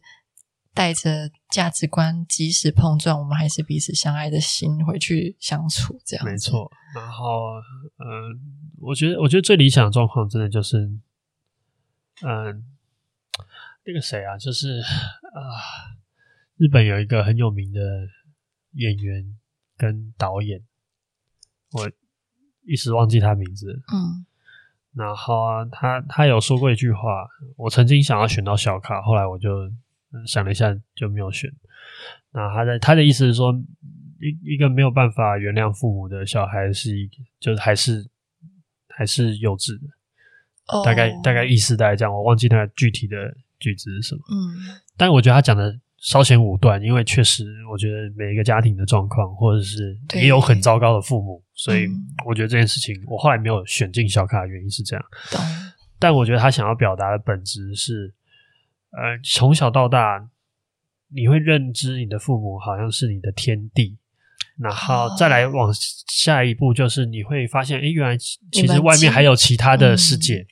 [0.72, 6.70] 带着价值观，即使碰撞，我们还是彼此相爱的心回去相处，这样没错。
[6.94, 7.54] 然后，
[7.98, 8.38] 嗯、呃，
[8.80, 10.78] 我觉得，我觉得最理想的状况，真的就是，
[12.22, 12.52] 嗯、呃，
[13.84, 15.60] 那个谁啊，就是啊、呃，
[16.56, 17.80] 日本有一个很有名的
[18.72, 19.36] 演员
[19.76, 20.62] 跟导演，
[21.72, 21.90] 我
[22.64, 24.26] 一时忘记他名字，嗯。
[24.92, 29.70] 然后啊，他他有说过一句话，我曾经想要选到小卡，后来我就
[30.26, 31.50] 想了一下就没有选。
[32.32, 33.52] 那他的他的意思是说，
[34.20, 38.06] 一一个没有办法原谅父母的小孩是一个，就是还是
[38.88, 39.86] 还是幼稚的。
[40.66, 40.84] Oh.
[40.84, 43.16] 大概大概意思大概这样，我忘记他具体的
[43.58, 44.20] 句子是什么。
[44.30, 45.78] 嗯，但我觉得他讲的。
[46.02, 51.86] 稍显武断，因为确实，我觉得每一个家庭的状况，或者是也有很糟糕的父母，所以
[52.24, 55.04] 我觉得这件事情，我后来没有选进小卡的原因是这样。
[55.34, 58.10] 嗯、但我觉得他想要表达的本质是，
[58.90, 60.30] 呃，从小到大，
[61.08, 63.98] 你会认知你的父母好像是你的天地，
[64.58, 65.72] 然后再来往
[66.08, 70.38] 下一步，就是你会发现，哎，原来其实外面还有其他的世界。
[70.38, 70.46] 嗯、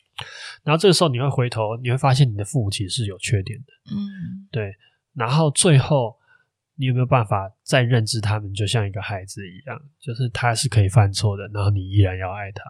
[0.64, 3.66] 然后这个时候你会回头，你会发现你的父母其实是有缺点的。
[3.94, 4.74] 嗯，对。
[5.14, 6.16] 然后最后，
[6.76, 12.62] 你有没有办法再认知他们，就像一个孩子一样，就是他是可以犯错的，然后你依然要爱他，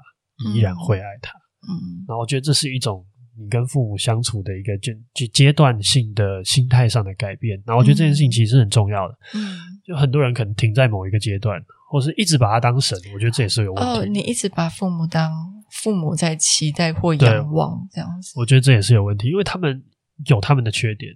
[0.46, 1.38] 你依然会爱他。
[1.68, 3.04] 嗯，然后我觉得这是一种
[3.38, 7.60] 你跟父母相处的一个阶阶段性的心态上的改变。
[7.64, 9.14] 然后我觉得这件事情其实是很重要的。
[9.34, 11.60] 嗯，就很多人可能停在某一个阶段，
[11.90, 13.90] 或是一直把他当神，我觉得这也是有问题。
[14.00, 15.30] 哦，你一直把父母当
[15.70, 19.82] 父母在期待或仰望这样子，我觉得这也是有问题，因为他们
[20.26, 21.12] 有他们的缺点。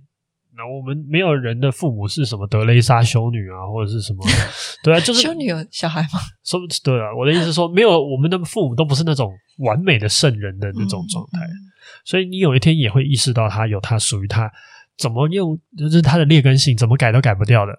[0.54, 4.22] 那我们没有人的父母是什么德雷莎修女啊，或者是什么？
[4.84, 6.20] 对啊，就是修女有小孩吗？
[6.44, 11.71] 说对啊，我的意思是说，没有我们的父母都不是那种完美的圣人的那种状态，嗯嗯、
[12.04, 14.52] 所以你有一天也会意识到他有他属于他
[14.96, 17.72] 怎么用，就是他的劣根性怎么改都改不掉的。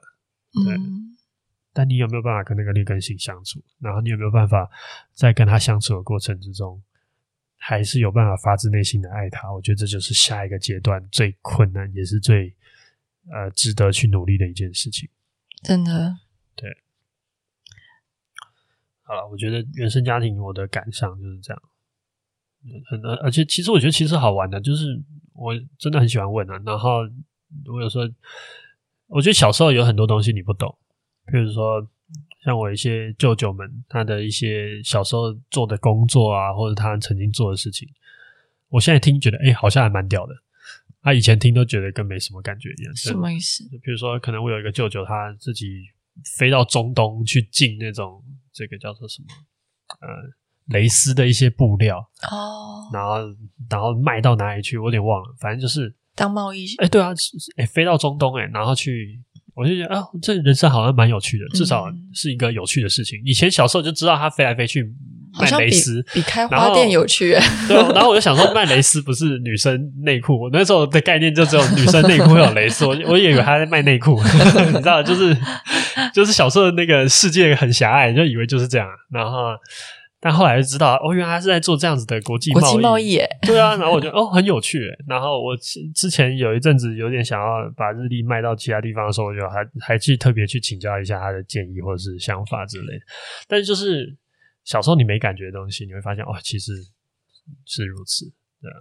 [0.65, 1.17] 对，嗯、
[1.73, 3.63] 但你有没有办法跟那个劣根性相处？
[3.79, 4.69] 然后你有没有办法
[5.13, 6.81] 在跟他相处的过程之中？
[7.65, 12.53] 还是有办法发自内心的爱他，我觉得这就是下一个阶段最困难，也是最
[13.31, 15.07] 呃值得去努力的一件事情。
[15.61, 16.17] 真的，
[16.57, 16.69] 对。
[19.03, 21.63] 好了，我觉得原生家庭我的感想就是这样。
[22.85, 25.01] 很而且其实我觉得其实好玩的，就是
[25.33, 26.61] 我真的很喜欢问啊。
[26.65, 26.99] 然后
[27.71, 28.05] 我有时候
[29.07, 30.77] 我觉得小时候有很多东西你不懂，
[31.31, 31.87] 比如说。
[32.43, 37.87] 像我一些舅舅们，他的一些小时候做的工作啊，或者他曾经做的事情，
[38.67, 40.35] 我现在听觉得，哎、欸，好像还蛮屌的。
[41.01, 42.93] 他以前听都觉得跟没什么感觉一样。
[42.97, 43.63] 什么意思？
[43.69, 45.85] 就比如说，可能我有一个舅舅，他自己
[46.37, 49.27] 飞到中东去进那种这个叫做什么，
[50.01, 50.09] 呃，
[50.67, 51.97] 蕾丝的一些布料
[52.31, 53.15] 哦，然后
[53.69, 56.65] 然后卖到哪里去，我有点忘了，反正就是当贸易。
[56.77, 57.09] 哎、欸，对啊，
[57.57, 59.19] 哎、欸，飞到中东、欸，哎，然后去。
[59.55, 63.19] 我就觉得啊，这人生好像蛮有趣的，至少是一个有趣的事情。
[63.19, 64.83] 嗯、以前小时候就知道他飞来飞去
[65.39, 67.33] 卖蕾丝，比，比开花店有趣。
[67.69, 70.41] 对，然后我就想说，卖蕾丝不是女生内裤？
[70.41, 74.19] 我那时候的概念就只有女生内裤会有蕾丝，我我也以为他在卖内裤，
[74.73, 75.37] 你知道，就是
[76.11, 78.87] 就是小时候的那个世界很狭隘，就以为就是这样。
[79.11, 79.49] 然后。
[80.23, 82.61] 但后来就知道，哦，原来他是在做这样子的国际贸易。
[82.61, 83.75] 国际贸易，对啊。
[83.75, 84.87] 然后我觉得，哦，很有趣。
[85.05, 85.53] 然后我
[85.93, 93.01] 之前有一阵子有点想要把日历卖到其他地方的时候，我就还还去特别去请教一下他的建议或者是想法之类的。
[93.49, 94.17] 但是就是
[94.63, 96.71] 小时候你没感觉的东西，你会发现，哦，其实
[97.65, 98.25] 是如此。
[98.61, 98.79] 对啊。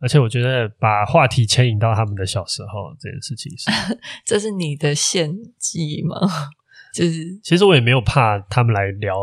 [0.00, 3.70] 而且我觉得把话题牵引到他们的小时候这件事情是，
[4.26, 6.16] 这是你的献祭吗？
[6.92, 9.16] 就是，其实我也没有怕他们来聊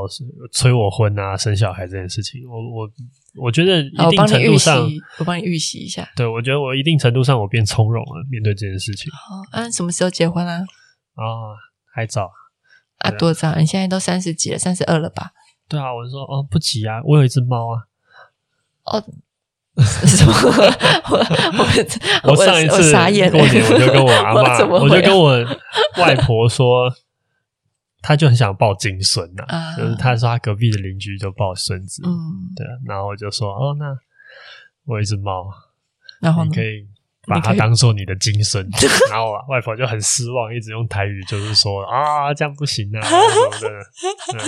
[0.51, 2.41] 催我婚啊、生小孩这件事情。
[2.49, 2.89] 我我
[3.35, 4.89] 我觉得一定程度上，
[5.19, 6.09] 我帮你预习一下。
[6.15, 9.11] 对，我觉得我一定程度上我变从容了，面对这件事情。
[9.11, 10.65] 好，啊，什么时候结婚啊？
[11.13, 11.55] 啊、哦，
[11.93, 12.31] 还早
[12.97, 13.53] 啊，多早？
[13.55, 15.31] 你现在都三十几了，三十二了吧？
[15.67, 17.85] 对啊，我就说哦，不急啊，我有一只猫啊。
[18.85, 18.99] 哦，
[19.77, 20.33] 什么？
[21.11, 21.17] 我
[22.23, 25.37] 我，我上一次过年我就跟我阿妈，我，我就跟我
[25.99, 26.91] 外婆说。
[28.01, 32.09] 他就很想抱金孙呐、啊，uh, 就是他说他隔壁的邻居就抱孙子，嗯，
[32.55, 33.85] 对，然后我就说哦，那
[34.85, 35.51] 我有一只猫，
[36.21, 36.87] 然后你可以
[37.27, 38.67] 把它当做你的金孙，
[39.11, 43.67] 然后外婆就很失望，一直用台语就是说啊，这样不行啊 什么的。
[44.33, 44.39] 嗯、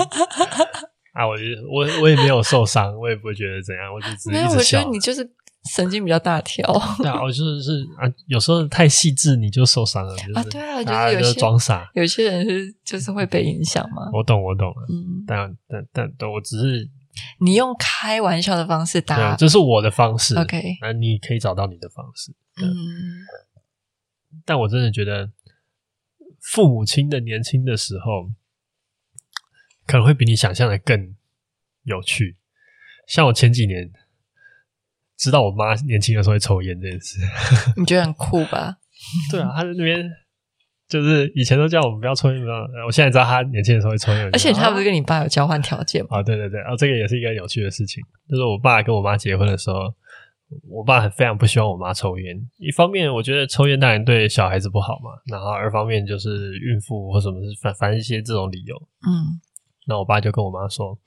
[1.14, 4.80] 啊，我觉得我我也没有受伤，我也不会觉得怎样，我就只是一直笑。
[4.80, 5.30] 我觉得你就是
[5.70, 6.66] 神经比较大条。
[6.97, 10.16] 对啊，我就是是啊，有时候太细致你就受伤了。
[10.18, 14.09] 就是、啊，对啊，就是有些装傻，有些人是就是会被影响嘛。
[14.14, 14.88] 我懂，我懂了。
[14.89, 16.89] 嗯，但但但但我只是。
[17.39, 20.34] 你用开玩笑的方式答，这是我的方式。
[20.38, 22.32] OK，那你可以找到你的方式。
[22.55, 22.74] 嗯，
[24.45, 25.30] 但我真的觉得，
[26.39, 28.32] 父母亲的年轻的时候，
[29.86, 31.14] 可能会比你想象的更
[31.84, 32.38] 有趣。
[33.05, 33.91] 像我前几年
[35.22, 37.20] 知道我妈年轻的时候会抽烟这件事，
[37.78, 38.76] 你觉得很酷吧？
[39.32, 40.10] 对啊，她在那边。
[40.92, 42.86] 就是以前都叫我们不要抽烟，不要。
[42.86, 46.18] 我现在知道他年轻的时候会抽烟，而且他不是跟你爸有交换条件吗？
[46.20, 48.04] 啊，对对对，啊，这个也是一个有趣的事情。
[48.28, 49.94] 就是我爸跟我妈结婚的时候，
[50.70, 52.36] 我爸很非常不希望我妈抽烟。
[52.58, 55.12] 一方面，我觉得抽烟当然对小孩子不好嘛。
[55.32, 58.76] 然后二方面就是孕妇或什么是反反正一些这种理由。
[59.08, 59.40] 嗯，
[59.88, 61.00] 那我爸就跟我妈说。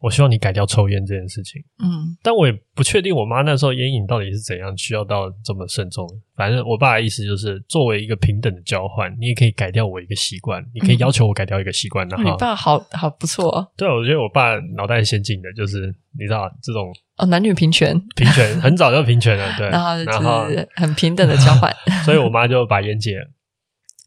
[0.00, 1.60] 我希望你改掉抽烟这件事情。
[1.82, 6.08] 嗯，但我也不确定我妈那时候烟瘾到底是怎样，需要到这么慎重。
[6.36, 12.06] 反正我爸的意思就是，作为一个平等的交换，你也可以改掉我一个习惯，你可以要求我改掉一个习惯。
[12.06, 13.66] 嗯、然后，你爸好好不错哦。
[13.76, 20.04] 对，我觉得我爸脑袋先进的，就是你知道这种哦，男女平权，平权很早就平权了，对， 然后
[20.46, 21.74] 就是很平等的交换，
[22.04, 23.28] 所以我妈就把烟戒了。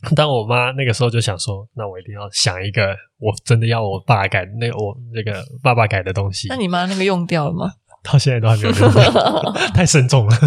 [0.16, 6.47] 但我妈那个时候就想说，那我一定要想一个，我真的要我爸改那个我那个爸爸改的东西。
[6.49, 7.72] 那你妈那个用掉了吗？
[8.04, 10.36] 到现在都还没有用掉，太慎重了。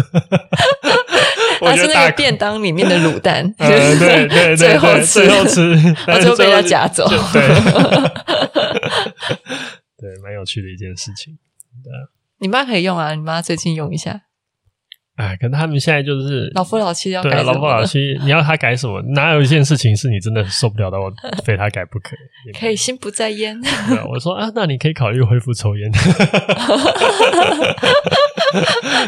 [1.61, 5.73] 还是那个便当里面的卤蛋，呃、对对对对，最后吃，最后吃，
[6.05, 7.07] 然后就被他夹走。
[7.07, 7.41] 对，
[9.97, 11.33] 对，蛮有趣的一件事情。
[11.81, 11.91] 对，
[12.39, 14.24] 你妈可以用啊，你妈最近用一下。
[15.15, 17.43] 哎，可能他们现在就是老夫老妻要改什么？
[17.43, 19.01] 对，老夫老妻， 你要他改什么？
[19.13, 20.99] 哪有一件事情是你真的受不了的？
[20.99, 21.09] 我
[21.43, 22.51] 非他改不可以。
[22.51, 23.57] 可以心不在焉。
[24.09, 25.89] 我说啊，那你可以考虑恢复抽烟。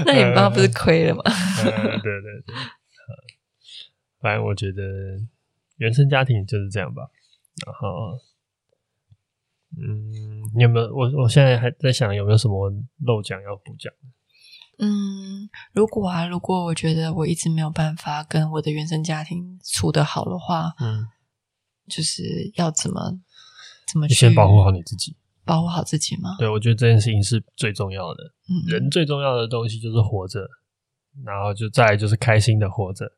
[0.06, 1.24] 那你妈不是亏了吗？
[1.64, 2.56] 对对对，
[4.22, 4.82] 反正我觉得
[5.78, 7.04] 原生家庭就是这样吧。
[7.66, 8.18] 然后，
[9.78, 10.88] 嗯，你有没有？
[10.96, 12.72] 我我现在还在想有没有什么
[13.06, 13.92] 漏讲要补讲。
[14.80, 21.06] 嗯，如果啊，如果我觉得我一直没有办法跟我的原生家庭处得好的话，嗯，
[21.88, 23.20] 就是要怎么
[23.92, 26.36] 怎么去先保护好你自己，保护好自己吗？
[26.38, 28.24] 对，我觉得这件事情是最重要的。
[28.50, 30.48] 嗯，人最重要的东西就是活着，
[31.26, 33.12] 然后就再来就是开心的活着，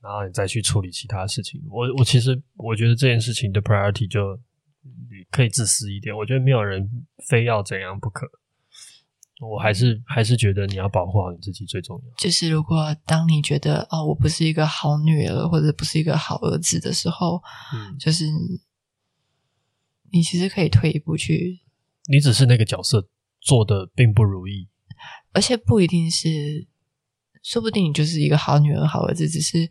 [0.00, 1.60] 然后你再去处理其他事情。
[1.68, 4.38] 我我其实我觉得这件事情的 priority 就
[4.82, 6.88] 你可以自私一点，我觉得没有人
[7.28, 8.26] 非要怎样不可。
[9.42, 12.14] 我还是还是觉得你要保护好你自己最重要。
[12.16, 17.42] 就是如果当你觉得哦，我不是一个好女儿或者不是一个好儿子的时候，
[17.74, 18.26] 嗯，就是
[20.12, 21.60] 你其实可以退一步去。
[22.08, 23.08] 你只是那个角色
[23.40, 24.68] 做的并不如意，
[25.32, 26.66] 而且不一定是，
[27.42, 29.68] 说不定你就是一个好女儿、好儿子，只是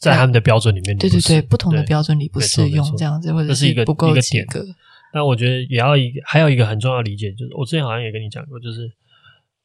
[0.00, 4.64] 在他们的标准里面，对对对，不同的标准里不适用这样子，或者是一个不够及格。
[5.12, 8.88] 但我觉得也要一个，还有一个很重要的理解，就是我之前好像也跟你讲过，就是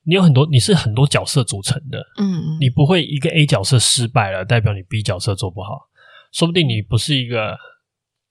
[0.03, 5.89] 你有很多，你是很多角色组成的，嗯，你不会一个 A 角色失败了，代表你 B 角色做不好，
[6.31, 7.55] 说不定你不是一个，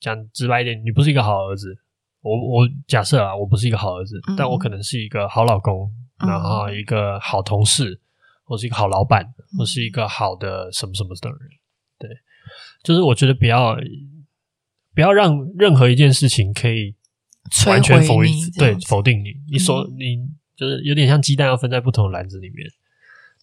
[0.01, 1.77] 讲直白一点，你不是一个好儿子。
[2.21, 5.89] 我我假设啊，我不是一个好儿子，嗯，但我可能是一个好老公，
[6.21, 8.01] 嗯，然后一个好同事，
[8.45, 11.39] 或是一个好老板，嗯，或是一个好的什么什么的人。
[11.99, 12.11] 对，
[12.83, 13.77] 就是我觉得不要
[14.95, 16.97] 不要让任何一件事情可以。
[17.67, 19.33] 完全否定，对，否定你。
[19.51, 22.67] 你说、嗯、你就是有点像鸡蛋要分在不同的篮子里面，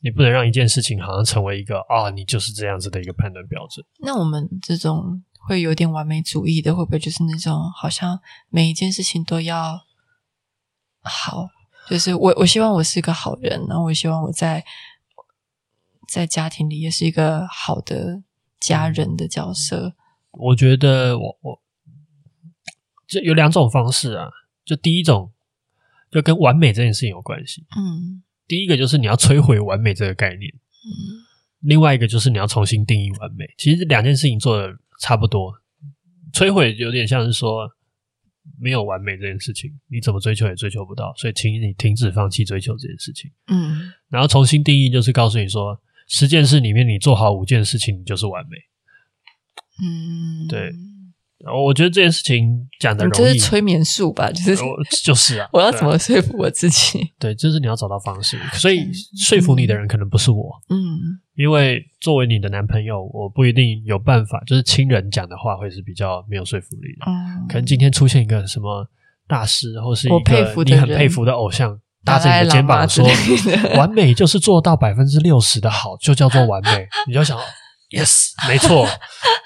[0.01, 3.85] 你不能让一件事情好像成为一个啊，你就是这样子的一个判断标准。
[3.99, 9.79] 那我们这种会有点完美主义的，会不会就是那种好像每一件事情都要
[11.01, 11.47] 好？
[11.89, 14.63] 就是我我希望我是一个好人，然后我希望我在
[16.07, 18.23] 在家庭里也是一个好的
[18.59, 19.95] 家人的角色。
[20.31, 21.61] 我觉得我我。
[23.11, 24.29] 就有两种方式啊，
[24.63, 25.29] 就第一种
[26.09, 27.65] 就跟完美这件事情有关系。
[27.75, 30.49] 嗯，第一个就是你要摧毁完美这个概念。
[30.53, 31.27] 嗯，
[31.59, 33.45] 另外一个就是你要重新定义完美。
[33.57, 35.53] 其实两件事情做的差不多，
[36.31, 37.69] 摧毁有点像是说
[38.57, 43.29] 没有完美这件事情，你怎么追求也追求不到，所以请你停止放弃追求这件事情。
[43.47, 48.57] 嗯，然后重新定义就是告诉你说，十件事里面你做好五件事情，你就是完美。
[49.83, 50.73] 嗯，对。
[51.65, 54.31] 我觉得这件事情讲的容易，这是催眠术吧？
[54.31, 54.57] 就是
[55.03, 56.99] 就是啊， 我要怎么说服我自己？
[57.17, 58.37] 对，就是你要找到方式。
[58.53, 58.87] 所以
[59.17, 60.77] 说服你的人可能不是我，嗯，
[61.35, 64.41] 因为作为你的男朋友，我不一定有办法。
[64.45, 67.05] 就是亲人讲的话会是比较没有说服力的。
[67.07, 68.87] 嗯，可能今天出现一个什么
[69.27, 70.17] 大师，或是一个
[70.63, 73.07] 你很佩服的偶像，搭着你的肩膀说
[73.77, 77.37] ：“完美就是做到百分之六十的好，就叫做完美。”你就想。
[77.91, 78.85] Yes， 没错，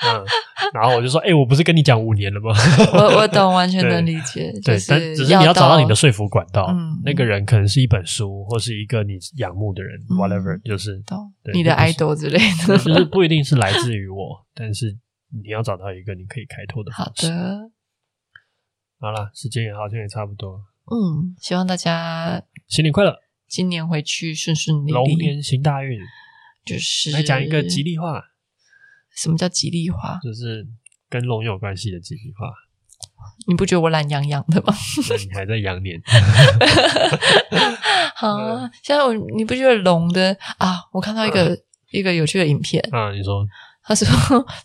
[0.06, 0.24] 嗯，
[0.72, 2.54] 然后我就说，哎、欸，我不是跟你讲五年了吗？
[2.94, 4.52] 我我懂，完全 能理解。
[4.64, 6.68] 对，但只是你要找到你的说服管道。
[6.70, 12.38] 嗯，那个人可能是一本书，或是一个你仰慕的人、嗯、，whatever，就是懂你的 idol 之类
[12.68, 14.96] 的， 就是不一定是来自于我，但是
[15.44, 17.26] 你要找到一个你可以开拓的方式。
[17.26, 17.72] 好的，
[19.00, 20.62] 好了，时间也好像也差不多。
[20.92, 23.16] 嗯，希望大家新年快乐，
[23.48, 26.00] 今年回去顺顺利利，龙年行大运。
[26.64, 28.24] 就是来讲一个吉利话。
[29.16, 30.20] 什么叫吉利话？
[30.24, 30.66] 就是
[31.10, 32.48] 跟龙有关系的吉利话。
[33.48, 34.74] 你不觉得我懒洋洋的吗？
[35.10, 36.00] 那你还在羊年。
[38.16, 40.80] 好啊，现在我你不觉得龙的啊？
[40.94, 41.58] 我看到一个、嗯、
[41.92, 43.46] 一个有趣的影片啊，你说，
[43.84, 44.08] 他说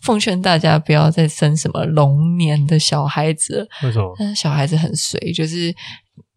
[0.01, 3.67] 奉劝大家不要再生什么龙年的小孩子。
[3.83, 4.15] 为什么？
[4.17, 5.73] 但是小孩子很随，就是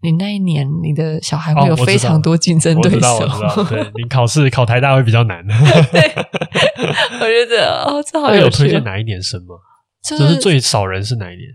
[0.05, 3.27] 你那一年你的小孩会有非常多竞争对手。
[3.97, 5.43] 你考试考台大会比较难。
[5.91, 6.15] 对。
[7.15, 8.45] 我觉得哦，这好有趣。
[8.45, 9.55] 有推荐哪一年生吗？
[10.07, 11.49] 就是最少人是哪一年？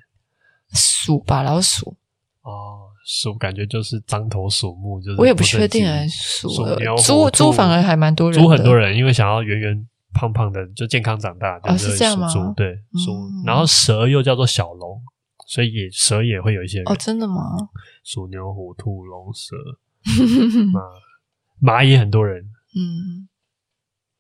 [0.73, 1.95] 鼠吧，老鼠。
[2.41, 6.07] 哦，鼠感觉就是獐头鼠目，就是我也不确定哎。
[6.07, 8.41] 鼠、鼠牛、猪猪反而还蛮多人。
[8.41, 11.59] 猪很多人，因为想要圆圆胖胖的，就健康长大。
[11.63, 12.27] 哦，是这样吗？
[12.57, 12.73] 对，
[13.05, 13.29] 鼠。
[13.45, 14.99] 然后蛇又叫做小龙，
[15.47, 16.91] 所以也蛇也会有一些人。
[16.91, 17.55] 哦，真的吗？
[18.11, 19.55] 鼠、牛、虎、兔、龙、 蛇。
[20.73, 20.81] 马
[21.59, 22.43] 马也很多人。
[22.75, 23.29] 嗯。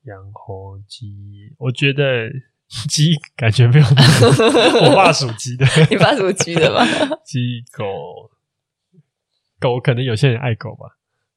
[0.03, 2.29] 羊、猴、鸡，我觉得
[2.87, 4.85] 鸡感觉没有那么。
[4.91, 6.85] 我爸属鸡的， 你爸属鸡的吧？
[7.25, 7.83] 鸡、狗、
[9.59, 10.85] 狗可能有些人爱狗吧。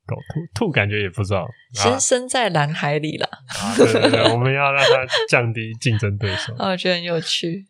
[0.05, 0.15] 狗、
[0.55, 1.49] 兔、兔感觉也不知道。
[1.73, 3.27] 先生在蓝海里了。
[3.27, 6.53] 啊，对对对，我们要让它降低竞争对手。
[6.57, 7.67] 啊，我觉得很有趣。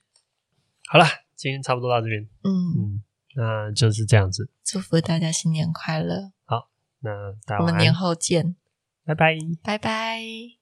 [0.89, 1.05] 好了，
[1.37, 2.20] 今天差不多到这边。
[2.43, 3.03] 嗯嗯，
[3.35, 4.49] 那就是这样子。
[4.64, 6.33] 祝福大家新年快乐。
[6.45, 6.68] 好，
[7.01, 8.57] 那大家我们年后见。
[9.05, 10.62] 拜拜，拜拜。